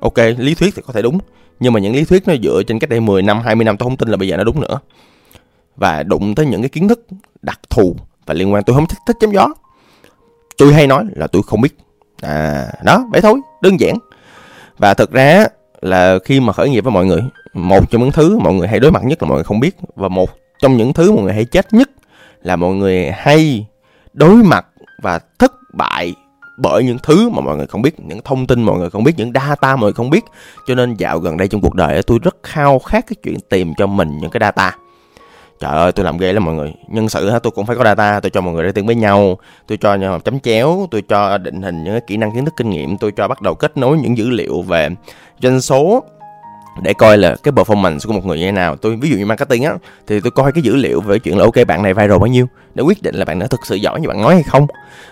Ok, 0.00 0.18
lý 0.38 0.54
thuyết 0.54 0.74
thì 0.76 0.82
có 0.86 0.92
thể 0.92 1.02
đúng 1.02 1.18
nhưng 1.60 1.72
mà 1.72 1.80
những 1.80 1.94
lý 1.94 2.04
thuyết 2.04 2.28
nó 2.28 2.34
dựa 2.42 2.62
trên 2.66 2.78
cách 2.78 2.90
đây 2.90 3.00
10 3.00 3.22
năm 3.22 3.40
20 3.40 3.64
năm 3.64 3.76
tôi 3.76 3.86
không 3.86 3.96
tin 3.96 4.08
là 4.08 4.16
bây 4.16 4.28
giờ 4.28 4.36
nó 4.36 4.44
đúng 4.44 4.60
nữa. 4.60 4.78
Và 5.76 6.02
đụng 6.02 6.34
tới 6.34 6.46
những 6.46 6.62
cái 6.62 6.68
kiến 6.68 6.88
thức 6.88 7.06
đặc 7.42 7.60
thù 7.70 7.96
và 8.26 8.34
liên 8.34 8.52
quan, 8.52 8.64
tôi 8.64 8.74
không 8.74 8.86
thích 8.86 8.98
thích 9.06 9.16
chém 9.20 9.30
gió. 9.30 9.48
Tôi 10.58 10.72
hay 10.72 10.86
nói 10.86 11.04
là 11.16 11.26
tôi 11.26 11.42
không 11.46 11.60
biết. 11.60 11.76
À 12.20 12.68
đó, 12.84 13.04
vậy 13.12 13.20
thôi, 13.20 13.40
đơn 13.62 13.80
giản. 13.80 13.98
Và 14.78 14.94
thực 14.94 15.12
ra 15.12 15.46
là 15.80 16.18
khi 16.24 16.40
mà 16.40 16.52
khởi 16.52 16.70
nghiệp 16.70 16.84
với 16.84 16.92
mọi 16.92 17.06
người, 17.06 17.20
một 17.54 17.90
trong 17.90 18.02
những 18.02 18.12
thứ 18.12 18.38
mọi 18.38 18.52
người 18.52 18.68
hay 18.68 18.80
đối 18.80 18.90
mặt 18.90 19.04
nhất 19.04 19.22
là 19.22 19.28
mọi 19.28 19.36
người 19.36 19.44
không 19.44 19.60
biết, 19.60 19.76
và 19.94 20.08
một 20.08 20.30
trong 20.58 20.76
những 20.76 20.92
thứ 20.92 21.12
mọi 21.12 21.22
người 21.22 21.32
hay 21.32 21.44
chết 21.44 21.72
nhất 21.72 21.90
là 22.42 22.56
mọi 22.56 22.74
người 22.74 23.10
hay 23.10 23.66
đối 24.12 24.34
mặt 24.34 24.66
và 25.02 25.20
thất 25.38 25.52
bại 25.74 26.14
bởi 26.56 26.84
những 26.84 26.98
thứ 27.02 27.28
mà 27.28 27.40
mọi 27.40 27.56
người 27.56 27.66
không 27.66 27.82
biết, 27.82 28.00
những 28.00 28.20
thông 28.24 28.46
tin 28.46 28.62
mọi 28.62 28.78
người 28.78 28.90
không 28.90 29.04
biết, 29.04 29.12
những 29.16 29.32
data 29.34 29.76
mọi 29.76 29.82
người 29.82 29.92
không 29.92 30.10
biết. 30.10 30.24
Cho 30.66 30.74
nên 30.74 30.94
dạo 30.94 31.18
gần 31.18 31.36
đây 31.36 31.48
trong 31.48 31.60
cuộc 31.60 31.74
đời 31.74 32.02
tôi 32.02 32.18
rất 32.22 32.36
khao 32.42 32.78
khát 32.78 33.06
cái 33.06 33.16
chuyện 33.22 33.40
tìm 33.48 33.72
cho 33.78 33.86
mình 33.86 34.18
những 34.20 34.30
cái 34.30 34.40
data. 34.40 34.76
Trời 35.60 35.70
ơi, 35.70 35.92
tôi 35.92 36.04
làm 36.04 36.18
ghê 36.18 36.32
lắm 36.32 36.44
mọi 36.44 36.54
người. 36.54 36.74
Nhân 36.88 37.08
sự 37.08 37.30
tôi 37.42 37.50
cũng 37.50 37.66
phải 37.66 37.76
có 37.76 37.84
data, 37.84 38.20
tôi 38.20 38.30
cho 38.30 38.40
mọi 38.40 38.54
người 38.54 38.64
để 38.64 38.72
tương 38.72 38.86
với 38.86 38.94
nhau. 38.94 39.38
Tôi 39.66 39.78
cho 39.78 39.94
nhau 39.94 40.18
chấm 40.18 40.40
chéo, 40.40 40.86
tôi 40.90 41.02
cho 41.08 41.38
định 41.38 41.62
hình 41.62 41.84
những 41.84 41.92
cái 41.92 42.02
kỹ 42.06 42.16
năng 42.16 42.34
kiến 42.34 42.44
thức 42.44 42.54
kinh 42.56 42.70
nghiệm, 42.70 42.96
tôi 42.96 43.12
cho 43.16 43.28
bắt 43.28 43.42
đầu 43.42 43.54
kết 43.54 43.76
nối 43.76 43.98
những 43.98 44.18
dữ 44.18 44.30
liệu 44.30 44.62
về 44.62 44.88
doanh 45.42 45.60
số 45.60 46.02
để 46.80 46.94
coi 46.94 47.18
là 47.18 47.36
cái 47.42 47.52
performance 47.52 47.98
của 48.06 48.12
một 48.12 48.26
người 48.26 48.38
như 48.38 48.44
thế 48.44 48.52
nào. 48.52 48.76
Tôi 48.76 48.96
ví 48.96 49.10
dụ 49.10 49.16
như 49.16 49.26
marketing 49.26 49.64
á 49.64 49.74
thì 50.06 50.20
tôi 50.20 50.30
coi 50.30 50.52
cái 50.52 50.62
dữ 50.62 50.76
liệu 50.76 51.00
về 51.00 51.18
chuyện 51.18 51.38
là 51.38 51.44
ok 51.44 51.54
bạn 51.66 51.82
này 51.82 51.94
viral 51.94 52.18
bao 52.18 52.26
nhiêu 52.26 52.46
để 52.74 52.82
quyết 52.82 53.02
định 53.02 53.14
là 53.14 53.24
bạn 53.24 53.38
đã 53.38 53.46
thực 53.46 53.60
sự 53.66 53.74
giỏi 53.74 54.00
như 54.00 54.08
bạn 54.08 54.22
nói 54.22 54.34
hay 54.34 54.42
không. 54.42 54.66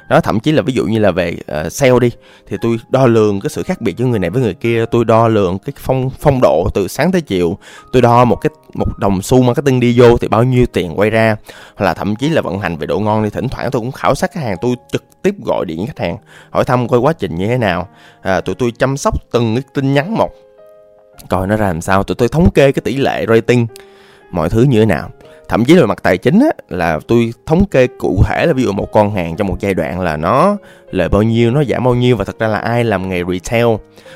Đó 0.09 0.21
thậm 0.21 0.40
chí 0.40 0.52
là 0.52 0.62
ví 0.62 0.73
dụ 0.73 0.85
như 0.85 0.99
là 0.99 1.11
về 1.11 1.37
uh, 1.67 1.73
sale 1.73 1.99
đi 2.00 2.11
thì 2.49 2.57
tôi 2.61 2.76
đo 2.88 3.07
lường 3.07 3.40
cái 3.40 3.50
sự 3.50 3.62
khác 3.62 3.81
biệt 3.81 3.97
giữa 3.97 4.07
người 4.07 4.19
này 4.19 4.31
với 4.31 4.43
người 4.43 4.55
kia 4.55 4.85
tôi 4.90 5.05
đo 5.05 5.29
lường 5.29 5.59
cái 5.59 5.73
phong 5.76 6.11
phong 6.21 6.40
độ 6.40 6.69
từ 6.75 6.88
sáng 6.88 7.12
tới 7.12 7.21
chiều 7.21 7.59
tôi 7.93 8.02
đo 8.02 8.25
một 8.25 8.37
cái 8.37 8.50
một 8.75 8.99
đồng 8.99 9.23
xu 9.23 9.43
marketing 9.43 9.81
đi 9.81 10.00
vô 10.00 10.17
thì 10.17 10.29
bao 10.29 10.45
nhiêu 10.45 10.67
tiền 10.67 10.99
quay 10.99 11.11
ra 11.11 11.37
hoặc 11.76 11.87
là 11.87 11.95
thậm 11.95 12.17
chí 12.17 12.29
là 12.29 12.43
vận 12.43 12.59
hành 12.59 12.76
về 12.76 12.87
độ 12.87 13.00
ngon 13.00 13.23
thì 13.25 13.31
thỉnh 13.31 13.49
thoảng 13.49 13.71
tôi 13.71 13.81
cũng 13.81 13.93
khảo 13.93 14.14
sát 14.14 14.33
khách 14.33 14.43
hàng 14.43 14.57
tôi 14.61 14.75
trực 14.93 15.05
tiếp 15.23 15.35
gọi 15.45 15.64
điện 15.67 15.87
khách 15.87 15.99
hàng 15.99 16.17
hỏi 16.50 16.64
thăm 16.64 16.88
coi 16.88 17.00
quá 17.00 17.12
trình 17.12 17.35
như 17.35 17.47
thế 17.47 17.59
nào. 17.59 17.88
À, 18.23 18.40
tụi 18.40 18.55
tôi 18.55 18.73
chăm 18.79 18.97
sóc 18.97 19.14
từng 19.33 19.55
cái 19.55 19.64
tin 19.75 19.95
nhắn 19.95 20.14
một 20.14 20.31
coi 21.29 21.47
nó 21.47 21.57
ra 21.57 21.67
làm 21.67 21.81
sao. 21.81 22.03
Tụi 22.03 22.15
tôi 22.15 22.29
thống 22.29 22.50
kê 22.50 22.73
cái 22.73 22.83
tỷ 22.85 22.97
lệ 22.97 23.27
rating 23.29 23.67
mọi 24.31 24.50
thứ 24.50 24.62
như 24.62 24.81
thế 24.81 24.87
nào. 24.87 25.11
Thậm 25.49 25.65
chí 25.65 25.75
là 25.75 25.87
mặt 25.87 26.03
tài 26.03 26.19
chính 26.19 26.41
á, 26.41 26.49
là 26.69 26.99
tôi 27.09 27.33
thống 27.47 27.67
kê 27.67 27.87
cụ 27.87 28.23
thể 28.27 28.47
là 28.47 28.53
ví 28.53 28.62
dụ 28.62 28.73
một 28.73 28.93
con 28.93 29.15
hàng 29.15 29.37
trong 29.37 29.49
một 29.49 29.57
giai 29.61 29.75
đoạn 29.75 30.00
là 30.00 30.17
nó 30.17 30.57
lời 30.91 31.09
bao 31.09 31.23
nhiêu 31.23 31.50
nó 31.50 31.65
giảm 31.65 31.85
bao 31.85 31.95
nhiêu 31.95 32.17
và 32.17 32.25
thật 32.25 32.39
ra 32.39 32.47
là 32.47 32.59
ai 32.59 32.85
làm 32.85 33.09
nghề 33.09 33.23
retail 33.33 33.67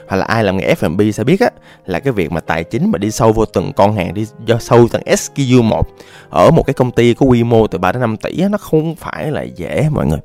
hoặc 0.08 0.16
là 0.16 0.24
ai 0.24 0.44
làm 0.44 0.56
nghề 0.56 0.74
F&B 0.74 1.10
sẽ 1.10 1.24
biết 1.24 1.40
á 1.40 1.50
là 1.86 1.98
cái 2.00 2.12
việc 2.12 2.32
mà 2.32 2.40
tài 2.40 2.64
chính 2.64 2.90
mà 2.90 2.98
đi 2.98 3.10
sâu 3.10 3.32
vô 3.32 3.44
từng 3.44 3.72
con 3.72 3.96
hàng 3.96 4.14
đi 4.14 4.26
do 4.46 4.58
sâu 4.58 4.88
từng 4.92 5.16
SKU 5.16 5.62
một 5.62 5.88
ở 6.30 6.50
một 6.50 6.62
cái 6.66 6.74
công 6.74 6.90
ty 6.90 7.14
có 7.14 7.26
quy 7.26 7.44
mô 7.44 7.66
từ 7.66 7.78
3 7.78 7.92
đến 7.92 8.00
5 8.00 8.16
tỷ 8.16 8.40
á, 8.40 8.48
nó 8.48 8.58
không 8.58 8.94
phải 8.94 9.30
là 9.30 9.42
dễ 9.42 9.88
mọi 9.90 10.06
người. 10.06 10.20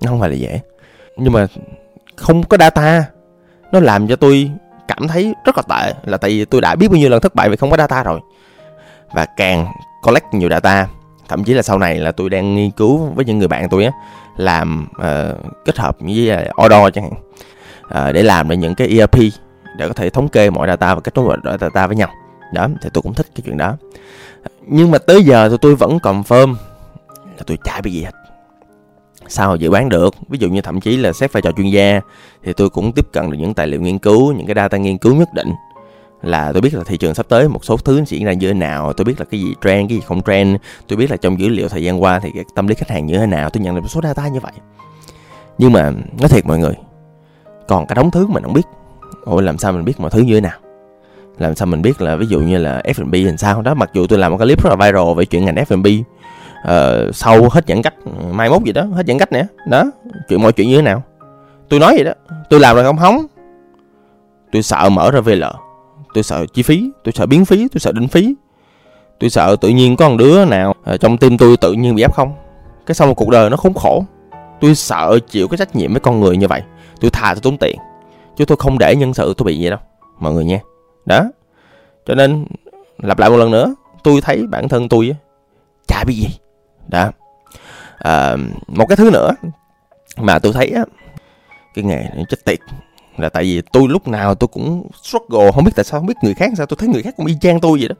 Nó 0.00 0.10
không 0.10 0.20
phải 0.20 0.30
là 0.30 0.36
dễ. 0.36 0.60
Nhưng 1.16 1.32
mà 1.32 1.46
không 2.16 2.42
có 2.42 2.56
data 2.56 3.04
nó 3.72 3.80
làm 3.80 4.08
cho 4.08 4.16
tôi 4.16 4.50
cảm 4.88 5.08
thấy 5.08 5.34
rất 5.44 5.56
là 5.56 5.62
tệ 5.68 5.94
là 6.04 6.16
tại 6.16 6.30
vì 6.30 6.44
tôi 6.44 6.60
đã 6.60 6.74
biết 6.74 6.88
bao 6.88 6.96
nhiêu 6.96 7.10
lần 7.10 7.20
thất 7.20 7.34
bại 7.34 7.48
vì 7.48 7.56
không 7.56 7.70
có 7.70 7.76
data 7.76 8.02
rồi. 8.02 8.20
Và 9.14 9.26
càng 9.36 9.66
collect 10.02 10.34
nhiều 10.34 10.48
data 10.50 10.86
thậm 11.28 11.44
chí 11.44 11.54
là 11.54 11.62
sau 11.62 11.78
này 11.78 11.96
là 11.96 12.12
tôi 12.12 12.30
đang 12.30 12.54
nghiên 12.54 12.70
cứu 12.70 12.98
với 12.98 13.24
những 13.24 13.38
người 13.38 13.48
bạn 13.48 13.68
tôi 13.68 13.84
á 13.84 13.90
làm 14.36 14.86
uh, 14.90 15.64
kết 15.64 15.78
hợp 15.78 15.96
với 16.00 16.30
uh, 16.66 16.94
chẳng 16.94 17.04
hạn 17.04 17.12
uh, 18.08 18.14
để 18.14 18.22
làm 18.22 18.48
ra 18.48 18.54
những 18.54 18.74
cái 18.74 18.88
ERP 18.88 19.18
để 19.76 19.88
có 19.88 19.94
thể 19.94 20.10
thống 20.10 20.28
kê 20.28 20.50
mọi 20.50 20.68
data 20.68 20.94
và 20.94 21.00
kết 21.00 21.14
nối 21.14 21.24
mọi 21.24 21.58
data 21.60 21.86
với 21.86 21.96
nhau. 21.96 22.08
Đó 22.52 22.68
thì 22.82 22.90
tôi 22.92 23.02
cũng 23.02 23.14
thích 23.14 23.26
cái 23.34 23.42
chuyện 23.44 23.56
đó. 23.56 23.76
Nhưng 24.66 24.90
mà 24.90 24.98
tới 24.98 25.22
giờ 25.22 25.48
thì 25.48 25.56
tôi 25.60 25.74
vẫn 25.74 25.98
confirm 25.98 26.54
là 27.10 27.42
tôi 27.46 27.58
chả 27.64 27.80
bị 27.80 27.92
gì 27.92 28.02
hết 28.02 28.12
sao 29.28 29.56
dự 29.56 29.70
đoán 29.70 29.88
được? 29.88 30.14
Ví 30.28 30.38
dụ 30.38 30.48
như 30.48 30.60
thậm 30.60 30.80
chí 30.80 30.96
là 30.96 31.12
xét 31.12 31.32
vai 31.32 31.42
trò 31.42 31.50
chuyên 31.52 31.70
gia, 31.70 32.00
thì 32.44 32.52
tôi 32.52 32.70
cũng 32.70 32.92
tiếp 32.92 33.06
cận 33.12 33.30
được 33.30 33.36
những 33.40 33.54
tài 33.54 33.66
liệu 33.66 33.80
nghiên 33.80 33.98
cứu, 33.98 34.32
những 34.32 34.46
cái 34.46 34.54
data 34.54 34.78
nghiên 34.78 34.98
cứu 34.98 35.14
nhất 35.14 35.28
định. 35.34 35.52
Là 36.22 36.52
tôi 36.52 36.62
biết 36.62 36.74
là 36.74 36.84
thị 36.86 36.96
trường 36.96 37.14
sắp 37.14 37.26
tới 37.28 37.48
một 37.48 37.64
số 37.64 37.76
thứ 37.76 38.04
diễn 38.06 38.24
ra 38.24 38.32
như 38.32 38.48
thế 38.48 38.54
nào, 38.54 38.92
tôi 38.92 39.04
biết 39.04 39.14
là 39.18 39.24
cái 39.30 39.40
gì 39.40 39.54
trend, 39.64 39.88
cái 39.88 39.98
gì 39.98 40.00
không 40.06 40.22
trend, 40.22 40.56
tôi 40.88 40.96
biết 40.96 41.10
là 41.10 41.16
trong 41.16 41.40
dữ 41.40 41.48
liệu 41.48 41.68
thời 41.68 41.82
gian 41.82 42.02
qua 42.02 42.20
thì 42.20 42.30
cái 42.34 42.44
tâm 42.54 42.66
lý 42.66 42.74
khách 42.74 42.90
hàng 42.90 43.06
như 43.06 43.18
thế 43.18 43.26
nào, 43.26 43.50
tôi 43.50 43.62
nhận 43.62 43.74
được 43.74 43.80
một 43.80 43.88
số 43.88 44.00
data 44.02 44.28
như 44.28 44.40
vậy. 44.40 44.52
Nhưng 45.58 45.72
mà, 45.72 45.90
nói 46.20 46.28
thiệt 46.28 46.46
mọi 46.46 46.58
người, 46.58 46.74
còn 47.68 47.86
cái 47.86 47.94
đống 47.94 48.10
thứ 48.10 48.26
mình 48.26 48.42
không 48.42 48.52
biết. 48.52 48.66
Ôi 49.24 49.42
làm 49.42 49.58
sao 49.58 49.72
mình 49.72 49.84
biết 49.84 50.00
mọi 50.00 50.10
thứ 50.10 50.20
như 50.20 50.34
thế 50.34 50.40
nào? 50.40 50.58
Làm 51.38 51.54
sao 51.54 51.66
mình 51.66 51.82
biết 51.82 52.02
là 52.02 52.16
ví 52.16 52.26
dụ 52.26 52.40
như 52.40 52.58
là 52.58 52.82
F&B 52.84 53.14
làm 53.26 53.36
sao? 53.36 53.62
Đó, 53.62 53.74
mặc 53.74 53.90
dù 53.92 54.06
tôi 54.06 54.18
làm 54.18 54.32
một 54.32 54.38
cái 54.38 54.46
clip 54.46 54.62
rất 54.62 54.70
là 54.70 54.76
viral 54.76 55.14
về 55.16 55.24
chuyện 55.24 55.44
ngành 55.44 55.54
F&B 55.54 55.86
uh, 56.68 57.14
sau 57.14 57.48
hết 57.50 57.64
giãn 57.68 57.82
cách 57.82 57.94
mai 58.30 58.50
mốt 58.50 58.62
gì 58.64 58.72
đó 58.72 58.82
hết 58.82 59.06
giãn 59.06 59.18
cách 59.18 59.32
nè. 59.32 59.46
Đó 59.68 59.84
chuyện 60.28 60.42
mọi 60.42 60.52
chuyện 60.52 60.68
như 60.68 60.76
thế 60.76 60.82
nào? 60.82 61.02
Tôi 61.68 61.80
nói 61.80 61.94
vậy 61.94 62.04
đó 62.04 62.12
tôi 62.50 62.60
làm 62.60 62.76
rồi 62.76 62.84
không 62.84 62.96
hóng. 62.96 63.26
Tôi 64.52 64.62
sợ 64.62 64.88
mở 64.88 65.10
ra 65.10 65.20
VL 65.20 65.44
tôi 66.14 66.24
sợ 66.24 66.46
chi 66.46 66.62
phí 66.62 66.90
tôi 67.04 67.12
sợ 67.12 67.26
biến 67.26 67.44
phí 67.44 67.68
tôi 67.68 67.80
sợ 67.80 67.92
định 67.92 68.08
phí. 68.08 68.34
Tôi 69.20 69.30
sợ 69.30 69.56
tự 69.60 69.68
nhiên 69.68 69.96
có 69.96 70.08
một 70.08 70.16
đứa 70.18 70.44
nào 70.44 70.74
uh, 70.94 71.00
trong 71.00 71.18
tim 71.18 71.38
tôi 71.38 71.56
tự 71.56 71.72
nhiên 71.72 71.94
bị 71.94 72.02
ép 72.02 72.14
không. 72.14 72.32
Cái 72.86 72.94
sau 72.94 73.08
một 73.08 73.14
cuộc 73.14 73.30
đời 73.30 73.50
nó 73.50 73.56
khốn 73.56 73.74
khổ. 73.74 74.04
Tôi 74.60 74.74
sợ 74.74 75.18
chịu 75.28 75.48
cái 75.48 75.58
trách 75.58 75.76
nhiệm 75.76 75.92
với 75.92 76.00
con 76.00 76.20
người 76.20 76.36
như 76.36 76.48
vậy 76.48 76.62
tôi 77.00 77.10
thà 77.10 77.34
tôi 77.34 77.40
tốn 77.40 77.56
tiền 77.56 77.76
chứ 78.36 78.44
tôi 78.44 78.56
không 78.56 78.78
để 78.78 78.96
nhân 78.96 79.14
sự 79.14 79.34
tôi 79.36 79.44
bị 79.44 79.58
gì 79.58 79.70
đâu 79.70 79.78
mọi 80.18 80.32
người 80.32 80.44
nha 80.44 80.60
đó 81.06 81.24
cho 82.06 82.14
nên 82.14 82.44
lặp 82.98 83.18
lại 83.18 83.30
một 83.30 83.36
lần 83.36 83.50
nữa 83.50 83.74
tôi 84.04 84.20
thấy 84.20 84.46
bản 84.46 84.68
thân 84.68 84.88
tôi 84.88 85.16
chả 85.88 86.04
biết 86.06 86.14
gì 86.14 86.28
đó. 86.88 87.12
À, 87.98 88.36
một 88.66 88.86
cái 88.88 88.96
thứ 88.96 89.10
nữa 89.10 89.30
mà 90.16 90.38
tôi 90.38 90.52
thấy 90.52 90.68
á 90.68 90.84
cái 91.74 91.84
nghề 91.84 91.96
này 91.96 92.24
chết 92.28 92.44
tiệt 92.44 92.58
là 93.16 93.28
tại 93.28 93.44
vì 93.44 93.62
tôi 93.72 93.88
lúc 93.88 94.08
nào 94.08 94.34
tôi 94.34 94.48
cũng 94.48 94.88
struggle 95.02 95.52
không 95.54 95.64
biết 95.64 95.72
tại 95.76 95.84
sao 95.84 96.00
không 96.00 96.06
biết 96.06 96.14
người 96.22 96.34
khác 96.34 96.50
sao 96.56 96.66
tôi 96.66 96.76
thấy 96.80 96.88
người 96.88 97.02
khác 97.02 97.14
cũng 97.16 97.26
y 97.26 97.36
chang 97.40 97.60
tôi 97.60 97.78
vậy 97.78 97.88
đó. 97.88 97.94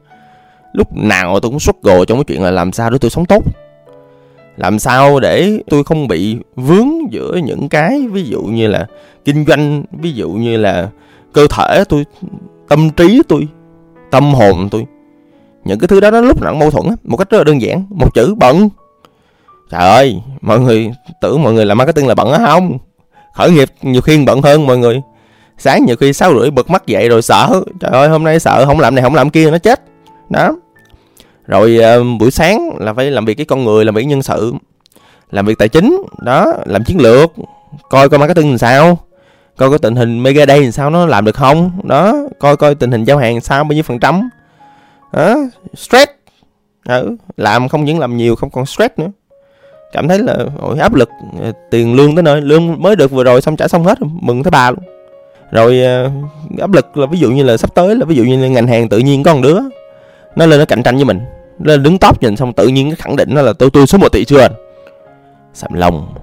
Lúc 0.73 0.87
nào 0.95 1.39
tôi 1.39 1.51
cũng 1.51 1.59
struggle 1.59 2.05
trong 2.07 2.17
cái 2.17 2.23
chuyện 2.27 2.43
là 2.43 2.51
làm 2.51 2.71
sao 2.71 2.89
để 2.89 2.97
tôi 2.97 3.11
sống 3.11 3.25
tốt. 3.25 3.43
Làm 4.57 4.79
sao 4.79 5.19
để 5.19 5.59
tôi 5.69 5.83
không 5.83 6.07
bị 6.07 6.37
vướng 6.55 6.89
giữa 7.11 7.39
những 7.43 7.69
cái 7.69 8.07
ví 8.11 8.23
dụ 8.23 8.41
như 8.41 8.67
là 8.67 8.87
kinh 9.25 9.45
doanh 9.45 9.83
ví 9.91 10.11
dụ 10.11 10.29
như 10.29 10.57
là 10.57 10.89
cơ 11.33 11.47
thể 11.47 11.83
tôi 11.89 12.05
tâm 12.67 12.89
trí 12.89 13.21
tôi 13.27 13.47
tâm 14.11 14.33
hồn 14.33 14.67
tôi 14.71 14.85
những 15.65 15.79
cái 15.79 15.87
thứ 15.87 15.99
đó 15.99 16.11
nó 16.11 16.21
lúc 16.21 16.41
nào 16.41 16.51
cũng 16.51 16.59
mâu 16.59 16.71
thuẫn 16.71 16.95
một 17.03 17.17
cách 17.17 17.29
rất 17.29 17.37
là 17.37 17.43
đơn 17.43 17.61
giản 17.61 17.85
một 17.89 18.13
chữ 18.13 18.35
bận. 18.37 18.69
Trời 19.71 19.89
ơi 19.89 20.21
mọi 20.41 20.59
người 20.59 20.91
tưởng 21.21 21.43
mọi 21.43 21.53
người 21.53 21.65
làm 21.65 21.77
marketing 21.77 22.07
là 22.07 22.15
bận 22.15 22.31
á 22.31 22.39
không? 22.47 22.77
Khởi 23.33 23.51
nghiệp 23.51 23.69
nhiều 23.81 24.01
khi 24.01 24.25
bận 24.25 24.41
hơn 24.41 24.67
mọi 24.67 24.77
người. 24.77 25.01
Sáng 25.57 25.85
nhiều 25.85 25.95
khi 25.95 26.13
sáu 26.13 26.39
rưỡi 26.39 26.51
bật 26.51 26.69
mắt 26.69 26.87
dậy 26.87 27.09
rồi 27.09 27.21
sợ. 27.21 27.63
Trời 27.79 27.91
ơi 27.91 28.09
hôm 28.09 28.23
nay 28.23 28.39
sợ 28.39 28.65
không 28.65 28.79
làm 28.79 28.95
này 28.95 29.03
không 29.03 29.15
làm 29.15 29.29
kia 29.29 29.51
nó 29.51 29.57
chết. 29.57 29.81
Đó. 30.29 30.55
Rồi 31.45 31.79
uh, 31.99 32.19
buổi 32.19 32.31
sáng 32.31 32.69
là 32.79 32.93
phải 32.93 33.11
làm 33.11 33.25
việc 33.25 33.35
cái 33.35 33.45
con 33.45 33.63
người 33.63 33.85
làm 33.85 33.95
việc 33.95 34.03
nhân 34.03 34.23
sự 34.23 34.53
làm 35.31 35.45
việc 35.45 35.57
tài 35.57 35.69
chính 35.69 36.01
đó 36.21 36.53
làm 36.65 36.83
chiến 36.83 37.01
lược 37.01 37.31
coi 37.89 38.09
coi 38.09 38.19
marketing 38.19 38.49
làm 38.49 38.57
sao 38.57 38.97
coi 39.57 39.69
coi 39.69 39.79
tình 39.79 39.95
hình 39.95 40.23
mega 40.23 40.45
day 40.45 40.61
làm 40.61 40.71
sao 40.71 40.89
nó 40.89 41.05
làm 41.05 41.25
được 41.25 41.35
không? 41.35 41.71
Đó 41.83 42.15
coi 42.39 42.57
coi 42.57 42.75
tình 42.75 42.91
hình 42.91 43.03
giao 43.03 43.17
hàng 43.17 43.41
sao 43.41 43.63
bao 43.63 43.73
nhiêu 43.73 43.83
phần 43.83 43.99
trăm 43.99 44.29
đó 45.13 45.37
stress. 45.73 46.11
Ừ, 46.87 47.15
làm 47.37 47.67
không 47.67 47.85
những 47.85 47.99
làm 47.99 48.17
nhiều 48.17 48.35
không 48.35 48.49
còn 48.49 48.65
stress 48.65 48.93
nữa. 48.97 49.11
Cảm 49.91 50.07
thấy 50.07 50.19
là 50.19 50.37
ôi, 50.61 50.79
áp 50.79 50.93
lực 50.93 51.09
ờ, 51.41 51.51
tiền 51.71 51.95
lương 51.95 52.15
tới 52.15 52.23
nơi. 52.23 52.41
Lương 52.41 52.81
mới 52.81 52.95
được 52.95 53.11
vừa 53.11 53.23
rồi 53.23 53.41
xong 53.41 53.55
trả 53.55 53.67
xong 53.67 53.83
hết 53.83 53.97
mừng 54.01 54.43
tới 54.43 54.51
bà 54.51 54.71
luôn. 54.71 54.79
Rồi 55.51 55.81
ờ, 55.81 56.11
áp 56.59 56.71
lực 56.71 56.97
là 56.97 57.05
ví 57.05 57.19
dụ 57.19 57.31
như 57.31 57.43
là 57.43 57.57
sắp 57.57 57.75
tới 57.75 57.95
là 57.95 58.05
ví 58.05 58.15
dụ 58.15 58.23
như 58.23 58.41
là 58.41 58.47
ngành 58.47 58.67
hàng 58.67 58.89
tự 58.89 58.97
nhiên 58.99 59.23
có 59.23 59.33
một 59.33 59.39
đứa 59.43 59.59
nó 60.35 60.45
lên 60.45 60.59
nó 60.59 60.65
cạnh 60.65 60.83
tranh 60.83 60.95
với 60.95 61.05
mình. 61.05 61.19
Lên 61.59 61.83
đứng 61.83 61.97
top 61.97 62.21
nhìn 62.21 62.35
xong 62.35 62.53
tự 62.53 62.67
nhiên 62.67 62.89
cái 62.89 62.95
khẳng 62.95 63.15
định 63.15 63.29
nó 63.31 63.41
là 63.41 63.53
tôi 63.53 63.69
tôi 63.69 63.87
số 63.87 63.97
một 63.97 64.09
tỷ 64.11 64.25
chưa 64.25 64.39
anh 64.39 64.51
sầm 65.53 65.73
lòng, 65.73 66.13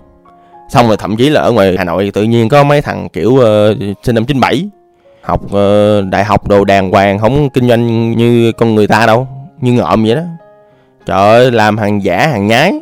xong 0.71 0.89
rồi 0.89 0.97
thậm 0.97 1.17
chí 1.17 1.29
là 1.29 1.41
ở 1.41 1.53
ngoài 1.53 1.75
hà 1.79 1.85
nội 1.85 2.11
tự 2.15 2.23
nhiên 2.23 2.49
có 2.49 2.65
mấy 2.65 2.83
thằng 2.83 3.09
kiểu 3.09 3.31
uh, 3.31 3.97
sinh 4.03 4.15
năm 4.15 4.25
chín 4.25 4.41
bảy 4.41 4.71
học 5.23 5.41
uh, 5.45 6.05
đại 6.11 6.25
học 6.25 6.49
đồ 6.49 6.65
đàng 6.65 6.91
hoàng 6.91 7.19
không 7.19 7.51
kinh 7.51 7.69
doanh 7.69 8.13
như 8.13 8.53
con 8.53 8.75
người 8.75 8.87
ta 8.87 9.07
đâu 9.07 9.29
như 9.61 9.73
ngợm 9.73 10.05
vậy 10.05 10.15
đó. 10.15 10.23
Trời 11.07 11.19
ơi 11.19 11.51
làm 11.51 11.79
hàng 11.79 12.03
giả 12.03 12.27
hàng 12.27 12.47
nhái 12.47 12.73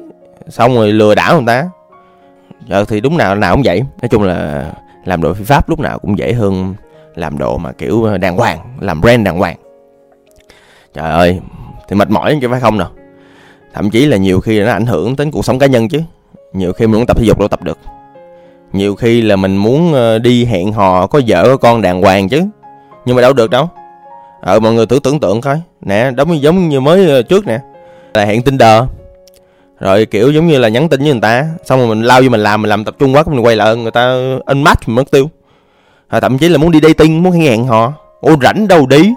xong 0.48 0.74
rồi 0.74 0.92
lừa 0.92 1.14
đảo 1.14 1.34
người 1.34 1.46
ta. 1.46 1.70
Giờ 2.66 2.84
thì 2.88 3.00
đúng 3.00 3.16
nào 3.16 3.34
nào 3.34 3.54
cũng 3.54 3.62
vậy. 3.64 3.82
Nói 4.02 4.08
chung 4.08 4.22
là 4.22 4.64
làm 5.04 5.22
đồ 5.22 5.34
phi 5.34 5.44
pháp 5.44 5.68
lúc 5.68 5.80
nào 5.80 5.98
cũng 5.98 6.18
dễ 6.18 6.32
hơn 6.32 6.74
làm 7.14 7.38
đồ 7.38 7.58
mà 7.58 7.72
kiểu 7.72 8.18
đàng 8.20 8.36
hoàng 8.36 8.58
làm 8.80 9.00
brand 9.00 9.26
đàng 9.26 9.38
hoàng. 9.38 9.56
Trời 10.94 11.10
ơi 11.10 11.40
thì 11.88 11.96
mệt 11.96 12.10
mỏi 12.10 12.38
chứ 12.42 12.48
phải 12.50 12.60
không 12.60 12.78
nào 12.78 12.90
thậm 13.74 13.90
chí 13.90 14.06
là 14.06 14.16
nhiều 14.16 14.40
khi 14.40 14.60
nó 14.60 14.72
ảnh 14.72 14.86
hưởng 14.86 15.16
đến 15.16 15.30
cuộc 15.30 15.44
sống 15.44 15.58
cá 15.58 15.66
nhân 15.66 15.88
chứ. 15.88 16.00
Nhiều 16.52 16.72
khi 16.72 16.86
mình 16.86 16.96
muốn 16.96 17.06
tập 17.06 17.16
thể 17.16 17.24
dục 17.24 17.38
đâu 17.38 17.48
tập 17.48 17.62
được 17.62 17.78
nhiều 18.72 18.94
khi 18.94 19.20
là 19.22 19.36
mình 19.36 19.56
muốn 19.56 19.92
ờ, 19.92 20.18
đi 20.18 20.44
hẹn 20.44 20.72
hò 20.72 21.06
có 21.06 21.20
vợ 21.26 21.44
có 21.44 21.56
con 21.56 21.82
đàng 21.82 22.02
hoàng 22.02 22.28
chứ. 22.28 22.42
Nhưng 23.04 23.16
mà 23.16 23.22
đâu 23.22 23.32
được 23.32 23.50
đâu. 23.50 23.68
Ờ 24.40 24.60
mọi 24.60 24.72
người 24.72 24.86
thử 24.86 24.98
tưởng 25.02 25.20
tượng 25.20 25.40
coi. 25.40 25.60
Nè 25.80 26.10
giống 26.16 26.42
giống 26.42 26.68
như 26.68 26.80
mới 26.80 27.10
ờ, 27.10 27.22
trước 27.22 27.46
nè. 27.46 27.58
Là 28.14 28.24
hẹn 28.24 28.42
tinder. 28.42 28.82
Rồi 29.80 30.06
kiểu 30.06 30.30
giống 30.30 30.46
như 30.46 30.58
là 30.58 30.68
nhắn 30.68 30.88
tin 30.88 31.00
với 31.00 31.12
người 31.12 31.20
ta. 31.20 31.46
Xong 31.64 31.78
rồi 31.78 31.88
mình 31.88 32.02
lao 32.02 32.22
vô 32.22 32.28
mình 32.28 32.40
làm 32.40 32.62
mình 32.62 32.68
làm 32.68 32.84
tập 32.84 32.94
trung 32.98 33.14
quá 33.14 33.22
mình 33.26 33.44
quay 33.44 33.56
lại 33.56 33.76
người 33.76 33.90
ta 33.90 34.14
unmatch 34.46 34.88
mình 34.88 34.96
mất 34.96 35.10
tiêu. 35.10 35.30
À, 36.08 36.20
thậm 36.20 36.38
chí 36.38 36.48
là 36.48 36.58
muốn 36.58 36.70
đi 36.70 36.80
dating 36.82 37.22
muốn 37.22 37.32
hẹn 37.32 37.66
hò. 37.66 37.92
Ô 38.20 38.36
rảnh 38.42 38.68
đâu 38.68 38.86
đi. 38.86 39.12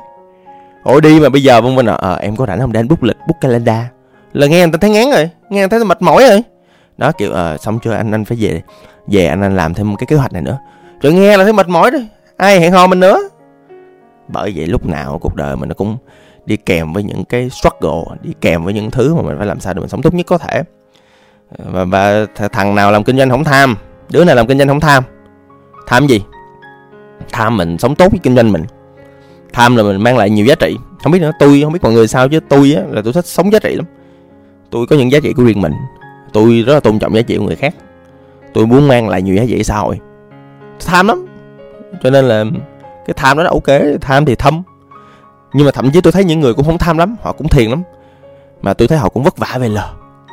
Ô 0.84 1.00
đi 1.00 1.20
mà 1.20 1.30
bây 1.30 1.44
giờ 1.44 1.62
vân 1.62 1.76
vân 1.76 1.86
à, 1.86 1.94
à 1.94 2.16
em 2.16 2.36
có 2.36 2.46
rảnh 2.46 2.60
không? 2.60 2.72
Để 2.72 2.80
anh 2.80 2.88
book 2.88 3.04
lịch 3.04 3.18
book 3.28 3.42
calendar. 3.42 3.86
Là 4.34 4.48
nghe 4.48 4.60
người 4.60 4.72
ta 4.72 4.78
thấy 4.82 4.90
ngán 4.90 5.12
rồi. 5.12 5.30
Nghe 5.50 5.60
người 5.60 5.70
ta 5.70 5.78
thấy 5.78 5.86
mệt 5.86 6.02
mỏi 6.02 6.28
rồi. 6.30 6.42
Đó 6.98 7.12
kiểu 7.12 7.34
à, 7.34 7.58
xong 7.58 7.80
chưa? 7.84 7.92
Anh 7.94 8.12
anh 8.12 8.26
phải 8.26 8.38
về 8.42 8.62
về 9.08 9.26
anh 9.26 9.42
anh 9.42 9.56
làm 9.56 9.74
thêm 9.74 9.96
cái 9.96 10.08
kế 10.08 10.16
hoạch 10.16 10.34
này 10.34 10.42
nữa. 10.42 10.58
Rồi 11.02 11.14
nghe 11.14 11.38
là 11.38 11.44
thấy 11.44 11.54
mệt 11.54 11.68
mỏi 11.68 11.92
rồi 11.92 12.08
ai 12.38 12.60
hẹn 12.60 12.72
hò 12.72 12.88
mình 12.88 13.00
nữa? 13.00 13.20
Bởi 14.28 14.54
vậy 14.56 14.66
lúc 14.66 14.86
nào 14.86 15.20
cuộc 15.20 15.36
đời 15.36 15.56
mình 15.56 15.70
nó 15.70 15.76
cũng 15.76 15.98
đi 16.46 16.58
kèm 16.58 16.94
với 16.94 17.04
những 17.04 17.26
cái 17.26 17.50
struggle 17.50 18.16
đi 18.22 18.34
kèm 18.42 18.64
với 18.64 18.74
những 18.74 18.92
thứ 18.92 19.16
mà 19.16 19.22
mình 19.22 19.38
phải 19.38 19.48
làm 19.48 19.60
sao 19.60 19.74
để 19.74 19.80
mình 19.80 19.90
sống 19.90 20.02
tốt 20.02 20.14
nhất 20.14 20.26
có 20.26 20.38
thể. 20.38 20.64
Và, 21.58 21.86
và 21.86 22.26
thằng 22.52 22.76
nào 22.76 22.92
làm 22.92 23.04
kinh 23.04 23.18
doanh 23.18 23.30
không 23.30 23.44
tham 23.44 23.78
đứa 24.10 24.24
nào 24.24 24.36
làm 24.36 24.48
kinh 24.48 24.58
doanh 24.58 24.68
không 24.68 24.80
tham. 24.80 25.04
Tham 25.88 26.08
gì? 26.08 26.24
Tham 27.32 27.58
mình 27.58 27.78
sống 27.78 27.96
tốt 27.96 28.12
với 28.12 28.20
kinh 28.24 28.36
doanh 28.36 28.52
mình. 28.52 28.64
Tham 29.54 29.76
là 29.76 29.84
mình 29.84 30.04
mang 30.04 30.18
lại 30.18 30.30
nhiều 30.30 30.46
giá 30.46 30.56
trị. 30.56 30.78
Không 31.04 31.12
biết 31.12 31.22
nữa 31.22 31.32
tôi 31.40 31.62
không 31.64 31.74
biết 31.74 31.84
mọi 31.84 31.94
người 31.94 32.08
sao 32.08 32.30
chứ 32.30 32.40
tôi 32.50 32.74
á 32.78 32.84
là 32.90 33.02
tôi 33.02 33.14
thích 33.14 33.26
sống 33.26 33.52
giá 33.52 33.60
trị 33.60 33.76
lắm. 33.76 33.86
Tôi 34.70 34.88
có 34.88 34.96
những 34.96 35.12
giá 35.12 35.20
trị 35.24 35.34
của 35.34 35.44
riêng 35.44 35.62
mình. 35.62 35.74
Tôi 36.34 36.64
rất 36.68 36.74
là 36.74 36.80
tôn 36.80 37.00
trọng 37.00 37.16
giá 37.16 37.22
trị 37.22 37.38
của 37.38 37.44
người 37.44 37.56
khác 37.56 37.76
tôi 38.54 38.68
muốn 38.68 38.88
mang 38.88 39.10
lại 39.10 39.22
nhiều 39.22 39.36
giá 39.36 39.44
trị 39.48 39.64
xã 39.64 39.78
hội. 39.78 40.00
Tham 40.86 41.08
lắm. 41.08 41.26
Cho 42.04 42.10
nên 42.10 42.26
là 42.26 42.44
cái 43.06 43.14
tham 43.14 43.38
đó 43.38 43.44
là 43.44 43.50
ok 43.50 44.00
tham 44.02 44.26
thì 44.26 44.36
thâm. 44.36 44.64
Nhưng 45.54 45.66
mà 45.66 45.72
thậm 45.72 45.92
chí 45.92 46.02
tôi 46.02 46.12
thấy 46.12 46.24
những 46.24 46.40
người 46.40 46.54
cũng 46.54 46.66
không 46.66 46.78
tham 46.78 46.98
lắm 46.98 47.16
họ 47.22 47.32
cũng 47.32 47.48
thiền 47.48 47.70
lắm. 47.70 47.84
Mà 48.62 48.74
tôi 48.74 48.88
thấy 48.88 48.98
họ 48.98 49.10
cũng 49.10 49.24
vất 49.24 49.38
vả 49.38 49.58
về 49.60 49.70
lờ. 49.70 49.90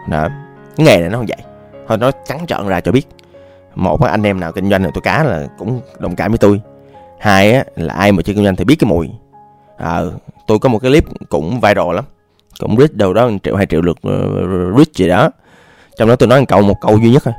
Đó. 0.08 0.28
Cái 0.76 0.86
nghề 0.86 0.96
này 1.00 1.08
nó 1.08 1.18
không 1.18 1.26
vậy. 1.26 1.38
Thôi 1.88 1.98
nó 1.98 2.10
trắng 2.24 2.46
trợn 2.46 2.68
ra 2.68 2.80
cho 2.80 2.92
biết. 2.92 3.08
Một 3.74 4.02
anh 4.02 4.22
em 4.22 4.40
nào 4.40 4.52
kinh 4.52 4.70
doanh 4.70 4.84
là 4.84 4.90
tôi 4.94 5.02
cá 5.02 5.24
là 5.24 5.46
cũng 5.58 5.80
đồng 5.98 6.16
cảm 6.16 6.30
với 6.30 6.38
tôi. 6.38 6.60
Hai 7.18 7.52
á 7.52 7.64
là 7.76 7.94
ai 7.94 8.12
mà 8.12 8.22
chơi 8.22 8.34
kinh 8.34 8.44
doanh 8.44 8.56
thì 8.56 8.64
biết 8.64 8.76
cái 8.78 8.90
mùi. 8.90 9.10
Ờ 9.76 10.10
à, 10.10 10.18
tôi 10.46 10.58
có 10.58 10.68
một 10.68 10.78
cái 10.78 10.90
clip 10.90 11.04
cũng 11.28 11.60
viral 11.60 11.94
lắm. 11.94 12.04
Cũng 12.60 12.76
reach 12.78 12.94
đâu 12.94 13.12
đó 13.12 13.28
1 13.28 13.36
triệu 13.42 13.56
hai 13.56 13.66
triệu 13.66 13.80
lượt 13.80 13.98
ờ, 14.02 14.12
reach 14.76 14.94
gì 14.94 15.08
đó. 15.08 15.30
Trong 15.96 16.08
đó 16.08 16.16
tôi 16.16 16.28
nói 16.28 16.40
một 16.40 16.46
câu 16.48 16.62
một 16.62 16.80
câu 16.80 16.98
duy 16.98 17.10
nhất 17.10 17.22
thôi 17.24 17.34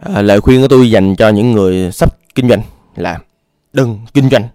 à, 0.00 0.22
lời 0.22 0.40
khuyên 0.40 0.60
của 0.60 0.68
tôi 0.68 0.90
dành 0.90 1.16
cho 1.16 1.28
những 1.28 1.52
người 1.52 1.92
sắp 1.92 2.16
kinh 2.34 2.48
doanh 2.48 2.62
là 2.96 3.18
đừng 3.72 4.00
kinh 4.14 4.28
doanh 4.30 4.48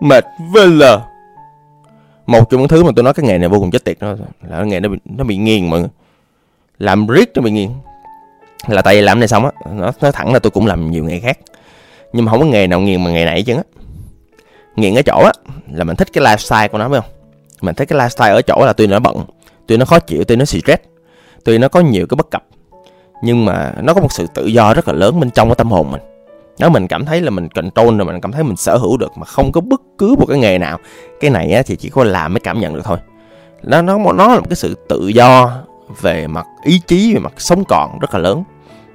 mệt 0.00 0.24
VL 0.52 0.82
một 2.26 2.50
trong 2.50 2.60
những 2.60 2.68
thứ 2.68 2.84
mà 2.84 2.90
tôi 2.96 3.02
nói 3.02 3.14
cái 3.14 3.26
nghề 3.26 3.38
này 3.38 3.48
vô 3.48 3.58
cùng 3.58 3.70
chết 3.70 3.84
tiệt 3.84 3.98
đó 4.00 4.14
là 4.42 4.56
cái 4.56 4.66
nghề 4.66 4.80
nó 4.80 4.88
bị, 4.88 4.98
nó 5.04 5.24
bị 5.24 5.36
nghiền 5.36 5.70
mọi 5.70 5.80
người. 5.80 5.88
Làm 6.78 7.06
riết 7.06 7.30
nó 7.34 7.42
bị 7.42 7.50
nghiền. 7.50 7.70
Là 8.66 8.82
tại 8.82 8.94
vì 8.94 9.00
làm 9.00 9.20
này 9.20 9.28
xong 9.28 9.44
á 9.44 9.50
nó 9.70 9.92
nói 10.00 10.12
thẳng 10.12 10.32
là 10.32 10.38
tôi 10.38 10.50
cũng 10.50 10.66
làm 10.66 10.90
nhiều 10.90 11.04
nghề 11.04 11.20
khác. 11.20 11.38
Nhưng 12.12 12.24
mà 12.24 12.30
không 12.32 12.40
có 12.40 12.46
nghề 12.46 12.66
nào 12.66 12.80
nghiền 12.80 13.04
mà 13.04 13.10
nghề 13.10 13.24
này 13.24 13.42
chứ 13.42 13.56
á. 13.56 13.62
Nghiền 14.76 14.94
ở 14.94 15.02
chỗ 15.02 15.22
á 15.24 15.32
là 15.72 15.84
mình 15.84 15.96
thích 15.96 16.08
cái 16.12 16.24
lifestyle 16.24 16.68
của 16.68 16.78
nó 16.78 16.88
phải 16.88 17.00
không? 17.00 17.10
Mình 17.60 17.74
thích 17.74 17.88
cái 17.88 17.98
lifestyle 17.98 18.34
ở 18.34 18.42
chỗ 18.42 18.66
là 18.66 18.72
tuy 18.72 18.86
nó 18.86 18.98
bận 18.98 19.16
tuy 19.66 19.76
nó 19.76 19.84
khó 19.84 19.98
chịu 19.98 20.24
tuy 20.24 20.36
nó 20.36 20.44
stress 20.44 20.82
tuy 21.44 21.58
nó 21.58 21.68
có 21.68 21.80
nhiều 21.80 22.06
cái 22.06 22.16
bất 22.16 22.30
cập 22.30 22.44
nhưng 23.22 23.44
mà 23.44 23.72
nó 23.82 23.94
có 23.94 24.00
một 24.00 24.12
sự 24.12 24.26
tự 24.26 24.46
do 24.46 24.74
rất 24.74 24.88
là 24.88 24.94
lớn 24.94 25.20
bên 25.20 25.30
trong 25.30 25.48
cái 25.48 25.54
tâm 25.54 25.70
hồn 25.70 25.90
mình. 25.90 26.00
Nếu 26.58 26.70
mình 26.70 26.88
cảm 26.88 27.04
thấy 27.04 27.20
là 27.20 27.30
mình 27.30 27.48
control 27.48 27.96
rồi 27.96 28.04
mình 28.04 28.20
cảm 28.20 28.32
thấy 28.32 28.42
mình 28.42 28.56
sở 28.56 28.76
hữu 28.76 28.96
được 28.96 29.12
mà 29.16 29.24
không 29.24 29.52
có 29.52 29.60
bất 29.60 29.80
cứ 29.98 30.16
một 30.18 30.26
cái 30.28 30.38
nghề 30.38 30.58
nào 30.58 30.78
cái 31.20 31.30
này 31.30 31.52
á, 31.52 31.62
thì 31.66 31.76
chỉ 31.76 31.88
có 31.88 32.04
làm 32.04 32.34
mới 32.34 32.40
cảm 32.40 32.60
nhận 32.60 32.74
được 32.74 32.84
thôi. 32.84 32.98
Nó 33.62 33.82
nó 33.82 33.98
nó 33.98 34.28
là 34.28 34.40
một 34.40 34.46
cái 34.48 34.56
sự 34.56 34.74
tự 34.88 35.08
do 35.08 35.58
về 36.00 36.26
mặt 36.26 36.46
ý 36.62 36.80
chí 36.86 37.14
về 37.14 37.20
mặt 37.20 37.32
sống 37.36 37.64
còn 37.68 37.98
rất 37.98 38.14
là 38.14 38.20
lớn. 38.20 38.44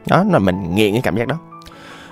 Đó 0.07 0.23
là 0.31 0.39
mình 0.39 0.75
nghiện 0.75 0.91
cái 0.91 1.01
cảm 1.01 1.17
giác 1.17 1.27
đó. 1.27 1.35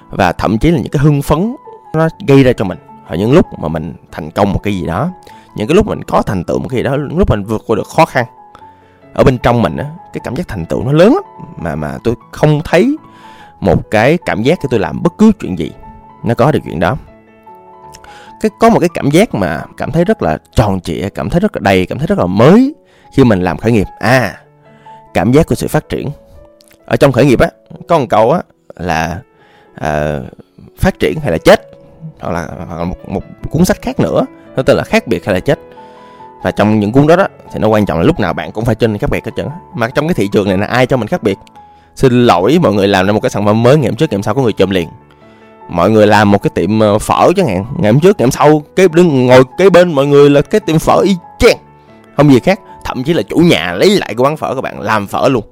Và 0.09 0.31
thậm 0.31 0.57
chí 0.57 0.71
là 0.71 0.77
những 0.77 0.91
cái 0.91 1.03
hưng 1.03 1.21
phấn 1.21 1.55
nó 1.95 2.07
gây 2.27 2.43
ra 2.43 2.53
cho 2.53 2.65
mình. 2.65 2.77
Ở 3.07 3.15
những 3.15 3.33
lúc 3.33 3.45
mà 3.61 3.67
mình 3.67 3.93
thành 4.11 4.31
công 4.31 4.53
một 4.53 4.59
cái 4.63 4.75
gì 4.75 4.85
đó 4.85 5.09
những 5.55 5.67
cái 5.67 5.75
lúc 5.75 5.87
mình 5.87 6.03
có 6.03 6.21
thành 6.21 6.43
tựu 6.43 6.59
một 6.59 6.67
cái 6.69 6.77
gì 6.77 6.83
đó 6.83 6.95
lúc 6.95 7.29
mình 7.29 7.43
vượt 7.43 7.63
qua 7.67 7.75
được 7.75 7.87
khó 7.87 8.05
khăn 8.05 8.25
ở 9.13 9.23
bên 9.23 9.37
trong 9.37 9.61
mình 9.61 9.77
á 9.77 9.85
cái 10.13 10.21
cảm 10.23 10.35
giác 10.35 10.47
thành 10.47 10.65
tựu 10.65 10.83
nó 10.83 10.91
lớn 10.91 11.13
lắm. 11.13 11.23
Mà 11.57 11.75
mà 11.75 11.97
tôi 12.03 12.15
không 12.31 12.61
thấy 12.63 12.97
một 13.59 13.91
cái 13.91 14.17
cảm 14.25 14.43
giác 14.43 14.59
khi 14.61 14.67
tôi 14.71 14.79
làm 14.79 15.03
bất 15.03 15.13
cứ 15.17 15.31
chuyện 15.39 15.59
gì 15.59 15.71
nó 16.23 16.33
có 16.33 16.51
được 16.51 16.59
chuyện 16.65 16.79
đó. 16.79 16.95
Cái 18.41 18.51
có 18.59 18.69
một 18.69 18.79
cái 18.79 18.89
cảm 18.93 19.09
giác 19.09 19.35
mà 19.35 19.63
cảm 19.77 19.91
thấy 19.91 20.05
rất 20.05 20.21
là 20.21 20.37
tròn 20.55 20.81
trịa 20.81 21.09
cảm 21.09 21.29
thấy 21.29 21.39
rất 21.39 21.55
là 21.55 21.59
đầy 21.63 21.85
cảm 21.85 21.97
thấy 21.97 22.07
rất 22.07 22.19
là 22.19 22.25
mới 22.25 22.75
khi 23.15 23.23
mình 23.23 23.41
làm 23.41 23.57
khởi 23.57 23.71
nghiệp. 23.71 23.87
À 23.99 24.39
cảm 25.13 25.31
giác 25.31 25.47
của 25.47 25.55
sự 25.55 25.67
phát 25.67 25.89
triển. 25.89 26.09
Ở 26.85 26.95
trong 26.95 27.11
khởi 27.11 27.25
nghiệp 27.25 27.39
á 27.39 27.49
có 27.87 27.99
một 27.99 28.05
câu 28.09 28.31
á 28.31 28.41
là 28.75 29.21
à, 29.75 30.19
phát 30.79 30.99
triển 30.99 31.19
hay 31.19 31.31
là 31.31 31.37
chết 31.37 31.61
hoặc 32.19 32.31
là, 32.31 32.47
hoặc 32.67 32.77
là 32.77 32.83
một, 32.83 33.09
một 33.09 33.23
cuốn 33.51 33.65
sách 33.65 33.81
khác 33.81 33.99
nữa 33.99 34.25
nó 34.55 34.63
tên 34.63 34.77
là 34.77 34.83
khác 34.83 35.07
biệt 35.07 35.25
hay 35.25 35.33
là 35.33 35.39
chết 35.39 35.59
và 36.43 36.51
trong 36.51 36.79
những 36.79 36.91
cuốn 36.91 37.07
đó 37.07 37.15
đó 37.15 37.27
thì 37.51 37.59
nó 37.59 37.67
quan 37.67 37.85
trọng 37.85 37.97
là 37.97 38.03
lúc 38.03 38.19
nào 38.19 38.33
bạn 38.33 38.51
cũng 38.51 38.65
phải 38.65 38.75
trên 38.75 38.97
khác 38.97 39.09
biệt 39.09 39.25
hết 39.25 39.31
trơn 39.35 39.47
mà 39.75 39.89
trong 39.89 40.07
cái 40.07 40.13
thị 40.13 40.29
trường 40.31 40.47
này 40.47 40.57
là 40.57 40.65
ai 40.65 40.85
cho 40.85 40.97
mình 40.97 41.07
khác 41.07 41.23
biệt? 41.23 41.39
Xin 41.95 42.25
lỗi 42.25 42.59
mọi 42.61 42.73
người 42.73 42.87
làm 42.87 43.05
ra 43.05 43.13
một 43.13 43.19
cái 43.19 43.29
sản 43.29 43.45
phẩm 43.45 43.63
mới 43.63 43.77
ngày 43.77 43.87
hôm 43.87 43.95
trước 43.95 44.11
ngày 44.11 44.17
hôm 44.17 44.23
sau 44.23 44.33
có 44.33 44.41
người 44.41 44.53
chôm 44.53 44.69
liền. 44.69 44.89
Mọi 45.69 45.91
người 45.91 46.07
làm 46.07 46.31
một 46.31 46.41
cái 46.43 46.51
tiệm 46.55 46.79
ờ, 46.79 46.99
phở 46.99 47.31
chẳng 47.35 47.47
hạn. 47.47 47.65
Ngày 47.79 47.91
hôm 47.91 48.01
trước 48.01 48.17
ngày 48.17 48.25
hôm 48.25 48.31
sau 48.31 48.61
cái 48.75 48.87
đứng 48.93 49.27
ngồi 49.27 49.43
kế 49.57 49.69
bên 49.69 49.93
mọi 49.93 50.05
người 50.05 50.29
là 50.29 50.41
cái 50.41 50.59
tiệm 50.59 50.79
phở 50.79 51.01
y 51.03 51.15
chang. 51.39 51.57
Không 52.17 52.31
gì 52.31 52.39
khác 52.39 52.59
thậm 52.85 53.03
chí 53.03 53.13
là 53.13 53.21
chủ 53.21 53.37
nhà 53.37 53.73
lấy 53.73 53.89
lại 53.89 54.13
cái 54.17 54.25
quán 54.25 54.37
phở 54.37 54.55
các 54.55 54.61
bạn 54.61 54.81
làm 54.81 55.07
phở 55.07 55.29
luôn. 55.29 55.43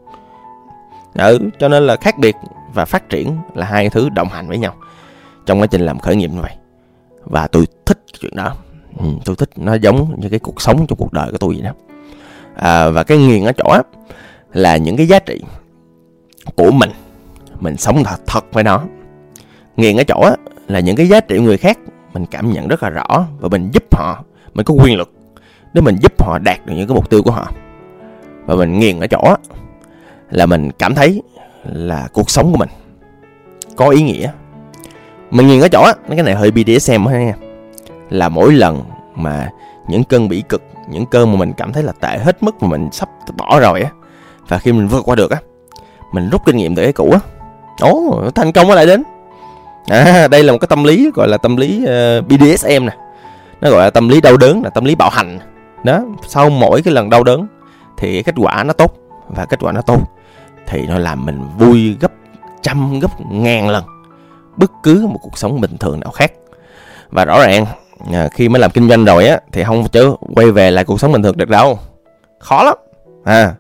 Ừ, 1.14 1.40
cho 1.60 1.68
nên 1.68 1.88
là 1.88 1.96
khác 1.96 2.18
biệt 2.18 2.36
và 2.74 2.86
phát 2.86 3.10
triển 3.10 3.38
là 3.54 3.66
hai 3.66 3.90
thứ 3.90 4.10
đồng 4.10 4.30
hành 4.30 4.48
với 4.48 4.58
nhau 4.58 4.74
trong 5.46 5.62
quá 5.62 5.68
trình 5.68 5.82
làm 5.82 6.00
khởi 6.00 6.16
nghiệp 6.16 6.28
như 6.28 6.42
vậy. 6.42 6.52
Và 7.24 7.48
tôi 7.48 7.68
thích 7.86 8.00
cái 8.14 8.20
chuyện 8.22 8.36
đó 8.36 8.54
ừ, 9.00 9.06
tôi 9.26 9.36
thích 9.36 9.50
nó 9.56 9.74
giống 9.74 10.20
như 10.22 10.30
cái 10.30 10.40
cuộc 10.40 10.62
sống 10.62 10.88
trong 10.88 10.98
cuộc 10.98 11.14
đời 11.14 11.32
của 11.32 11.38
tôi 11.38 11.54
vậy 11.54 11.64
đó. 11.64 11.72
À, 12.56 12.90
và 12.90 13.04
cái 13.04 13.18
nghiền 13.18 13.46
ở 13.46 13.52
chỗ 13.52 13.70
á 13.70 13.82
là 14.54 14.78
những 14.78 14.98
cái 14.98 15.08
giá 15.08 15.20
trị 15.20 15.42
của 16.56 16.72
mình 16.72 16.90
mình 17.60 17.78
sống 17.78 18.04
thật 18.04 18.22
thật 18.28 18.46
với 18.52 18.64
nó. 18.64 18.84
Nghiền 19.78 19.98
ở 19.98 20.04
chỗ 20.04 20.22
á 20.22 20.36
là 20.68 20.80
những 20.80 20.96
cái 20.96 21.08
giá 21.08 21.20
trị 21.20 21.40
người 21.40 21.58
khác 21.58 21.78
mình 22.14 22.26
cảm 22.26 22.52
nhận 22.52 22.68
rất 22.68 22.84
là 22.84 22.90
rõ 22.90 23.26
và 23.40 23.50
mình 23.50 23.70
giúp 23.74 23.96
họ 23.96 24.24
mình 24.54 24.66
có 24.66 24.74
quyền 24.74 24.98
lực 24.98 25.12
để 25.74 25.82
mình 25.82 25.96
giúp 26.02 26.24
họ 26.24 26.40
đạt 26.40 26.66
được 26.66 26.74
những 26.76 26.88
cái 26.88 26.96
mục 26.96 27.10
tiêu 27.10 27.24
của 27.24 27.32
họ. 27.32 27.52
Và 28.46 28.56
mình 28.56 28.80
nghiền 28.80 29.00
ở 29.00 29.08
chỗ 29.08 29.20
á 29.20 29.36
là 30.30 30.46
mình 30.46 30.72
cảm 30.80 30.96
thấy 30.96 31.22
là 31.64 32.08
cuộc 32.14 32.30
sống 32.30 32.52
của 32.52 32.58
mình 32.58 32.70
có 33.76 33.90
ý 33.90 34.02
nghĩa. 34.02 34.32
Mình 35.32 35.48
nghiền 35.48 35.62
ở 35.62 35.68
chỗ 35.68 35.82
á 35.82 35.94
cái 36.10 36.24
này 36.24 36.36
hơi 36.36 36.52
BDSM 36.52 37.06
ha 37.06 37.20
nha 37.20 37.34
là 38.12 38.30
mỗi 38.30 38.54
lần 38.54 38.82
mà 39.16 39.50
những 39.88 40.04
cơn 40.04 40.30
bỉ 40.30 40.44
cực 40.50 40.62
những 40.90 41.06
cơn 41.06 41.32
mà 41.32 41.38
mình 41.38 41.54
cảm 41.54 41.74
thấy 41.74 41.84
là 41.84 41.92
tệ 41.92 42.18
hết 42.18 42.44
mức 42.44 42.64
mà 42.64 42.68
mình 42.70 42.90
sắp 42.92 43.10
bỏ 43.38 43.60
rồi 43.60 43.82
á 43.82 43.92
và 44.48 44.58
khi 44.58 44.72
mình 44.72 44.88
vượt 44.88 45.02
qua 45.06 45.16
được 45.16 45.32
á 45.32 45.38
mình 46.12 46.30
rút 46.30 46.46
kinh 46.46 46.58
nghiệm 46.58 46.76
từ 46.76 46.84
cái 46.84 46.94
cũ 46.94 47.12
á. 47.12 47.20
Ố 47.80 48.24
thành 48.36 48.52
công 48.52 48.68
nó 48.68 48.76
lại 48.76 48.86
đến. 48.86 49.04
À, 49.88 50.28
đây 50.28 50.44
là 50.44 50.52
một 50.52 50.58
cái 50.62 50.68
tâm 50.68 50.84
lý 50.84 51.12
gọi 51.16 51.28
là 51.28 51.38
tâm 51.38 51.58
lý 51.58 51.86
ờ, 51.86 52.18
uh, 52.18 52.28
BDSM 52.28 52.86
nè. 52.86 52.98
Nó 53.62 53.70
gọi 53.70 53.82
là 53.82 53.90
tâm 53.90 54.10
lý 54.10 54.22
đau 54.22 54.38
đớn 54.38 54.64
là 54.64 54.70
tâm 54.70 54.86
lý 54.86 54.96
bạo 54.96 55.10
hành. 55.10 55.40
Đó 55.84 56.02
sau 56.28 56.50
mỗi 56.50 56.82
cái 56.82 56.94
lần 56.94 57.10
đau 57.10 57.24
đớn 57.24 57.48
thì 57.98 58.24
kết 58.24 58.36
quả 58.38 58.64
nó 58.64 58.74
tốt 58.74 58.96
và 59.28 59.46
kết 59.46 59.60
quả 59.60 59.72
nó 59.72 59.82
tốt 59.82 60.02
thì 60.68 60.88
nó 60.88 60.98
làm 60.98 61.26
mình 61.26 61.44
vui 61.58 61.98
gấp 62.00 62.12
trăm 62.62 63.00
gấp 63.00 63.22
ngàn 63.32 63.70
lần 63.70 63.84
bất 64.58 64.72
cứ 64.84 65.08
một 65.12 65.20
cuộc 65.22 65.38
sống 65.38 65.62
bình 65.62 65.78
thường 65.78 66.00
nào 66.00 66.12
khác. 66.12 66.32
Và 67.10 67.26
rõ 67.26 67.40
ràng 67.40 67.66
à, 68.14 68.30
khi 68.34 68.50
mới 68.50 68.60
làm 68.60 68.72
kinh 68.72 68.90
doanh 68.90 69.06
rồi 69.06 69.28
á 69.28 69.40
thì 69.52 69.64
không 69.64 69.88
chứ 69.88 70.16
quay 70.36 70.52
về 70.52 70.72
lại 70.72 70.86
cuộc 70.86 71.00
sống 71.00 71.12
bình 71.12 71.24
thường 71.24 71.38
được 71.38 71.50
đâu. 71.50 71.80
Khó 72.40 72.64
lắm. 72.64 72.78
À 73.24 73.56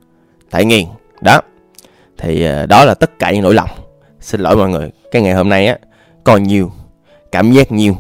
tại 0.51 0.65
nghiền 0.65 0.85
đó. 1.21 1.41
Thì 2.17 2.45
à, 2.45 2.65
đó 2.65 2.85
là 2.85 2.93
tất 2.93 3.19
cả 3.19 3.31
những 3.31 3.43
nỗi 3.43 3.53
lòng. 3.53 3.69
Xin 4.19 4.41
lỗi 4.41 4.55
mọi 4.55 4.69
người 4.69 4.91
cái 5.11 5.21
ngày 5.21 5.33
hôm 5.33 5.49
nay 5.49 5.67
á 5.67 5.77
còn 6.23 6.43
nhiều 6.43 6.71
cảm 7.31 7.51
giác 7.51 7.71
nhiều 7.71 7.97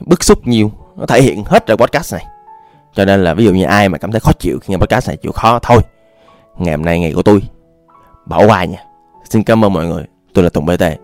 bức 0.00 0.24
xúc 0.24 0.46
nhiều 0.46 0.70
nó 0.96 1.06
thể 1.06 1.22
hiện 1.22 1.44
hết 1.44 1.66
trong 1.66 1.78
podcast 1.78 2.14
này. 2.14 2.24
Cho 2.94 3.04
nên 3.04 3.24
là 3.24 3.34
ví 3.34 3.44
dụ 3.44 3.52
như 3.52 3.64
ai 3.64 3.88
mà 3.88 3.98
cảm 3.98 4.12
thấy 4.12 4.20
khó 4.20 4.32
chịu 4.32 4.58
khi 4.62 4.72
nghe 4.72 4.78
podcast 4.78 5.08
này 5.08 5.16
chịu 5.16 5.32
khó 5.32 5.58
thôi 5.62 5.80
ngày 6.58 6.74
hôm 6.76 6.84
nay 6.84 7.00
ngày 7.00 7.12
của 7.12 7.22
tôi 7.22 7.42
bỏ 8.26 8.46
qua 8.46 8.64
nha. 8.64 8.78
Xin 9.30 9.42
cảm 9.42 9.64
ơn 9.64 9.72
mọi 9.72 9.86
người. 9.86 10.04
Tôi 10.34 10.44
là 10.44 10.50
tùng 10.50 10.66
bt 10.66 11.03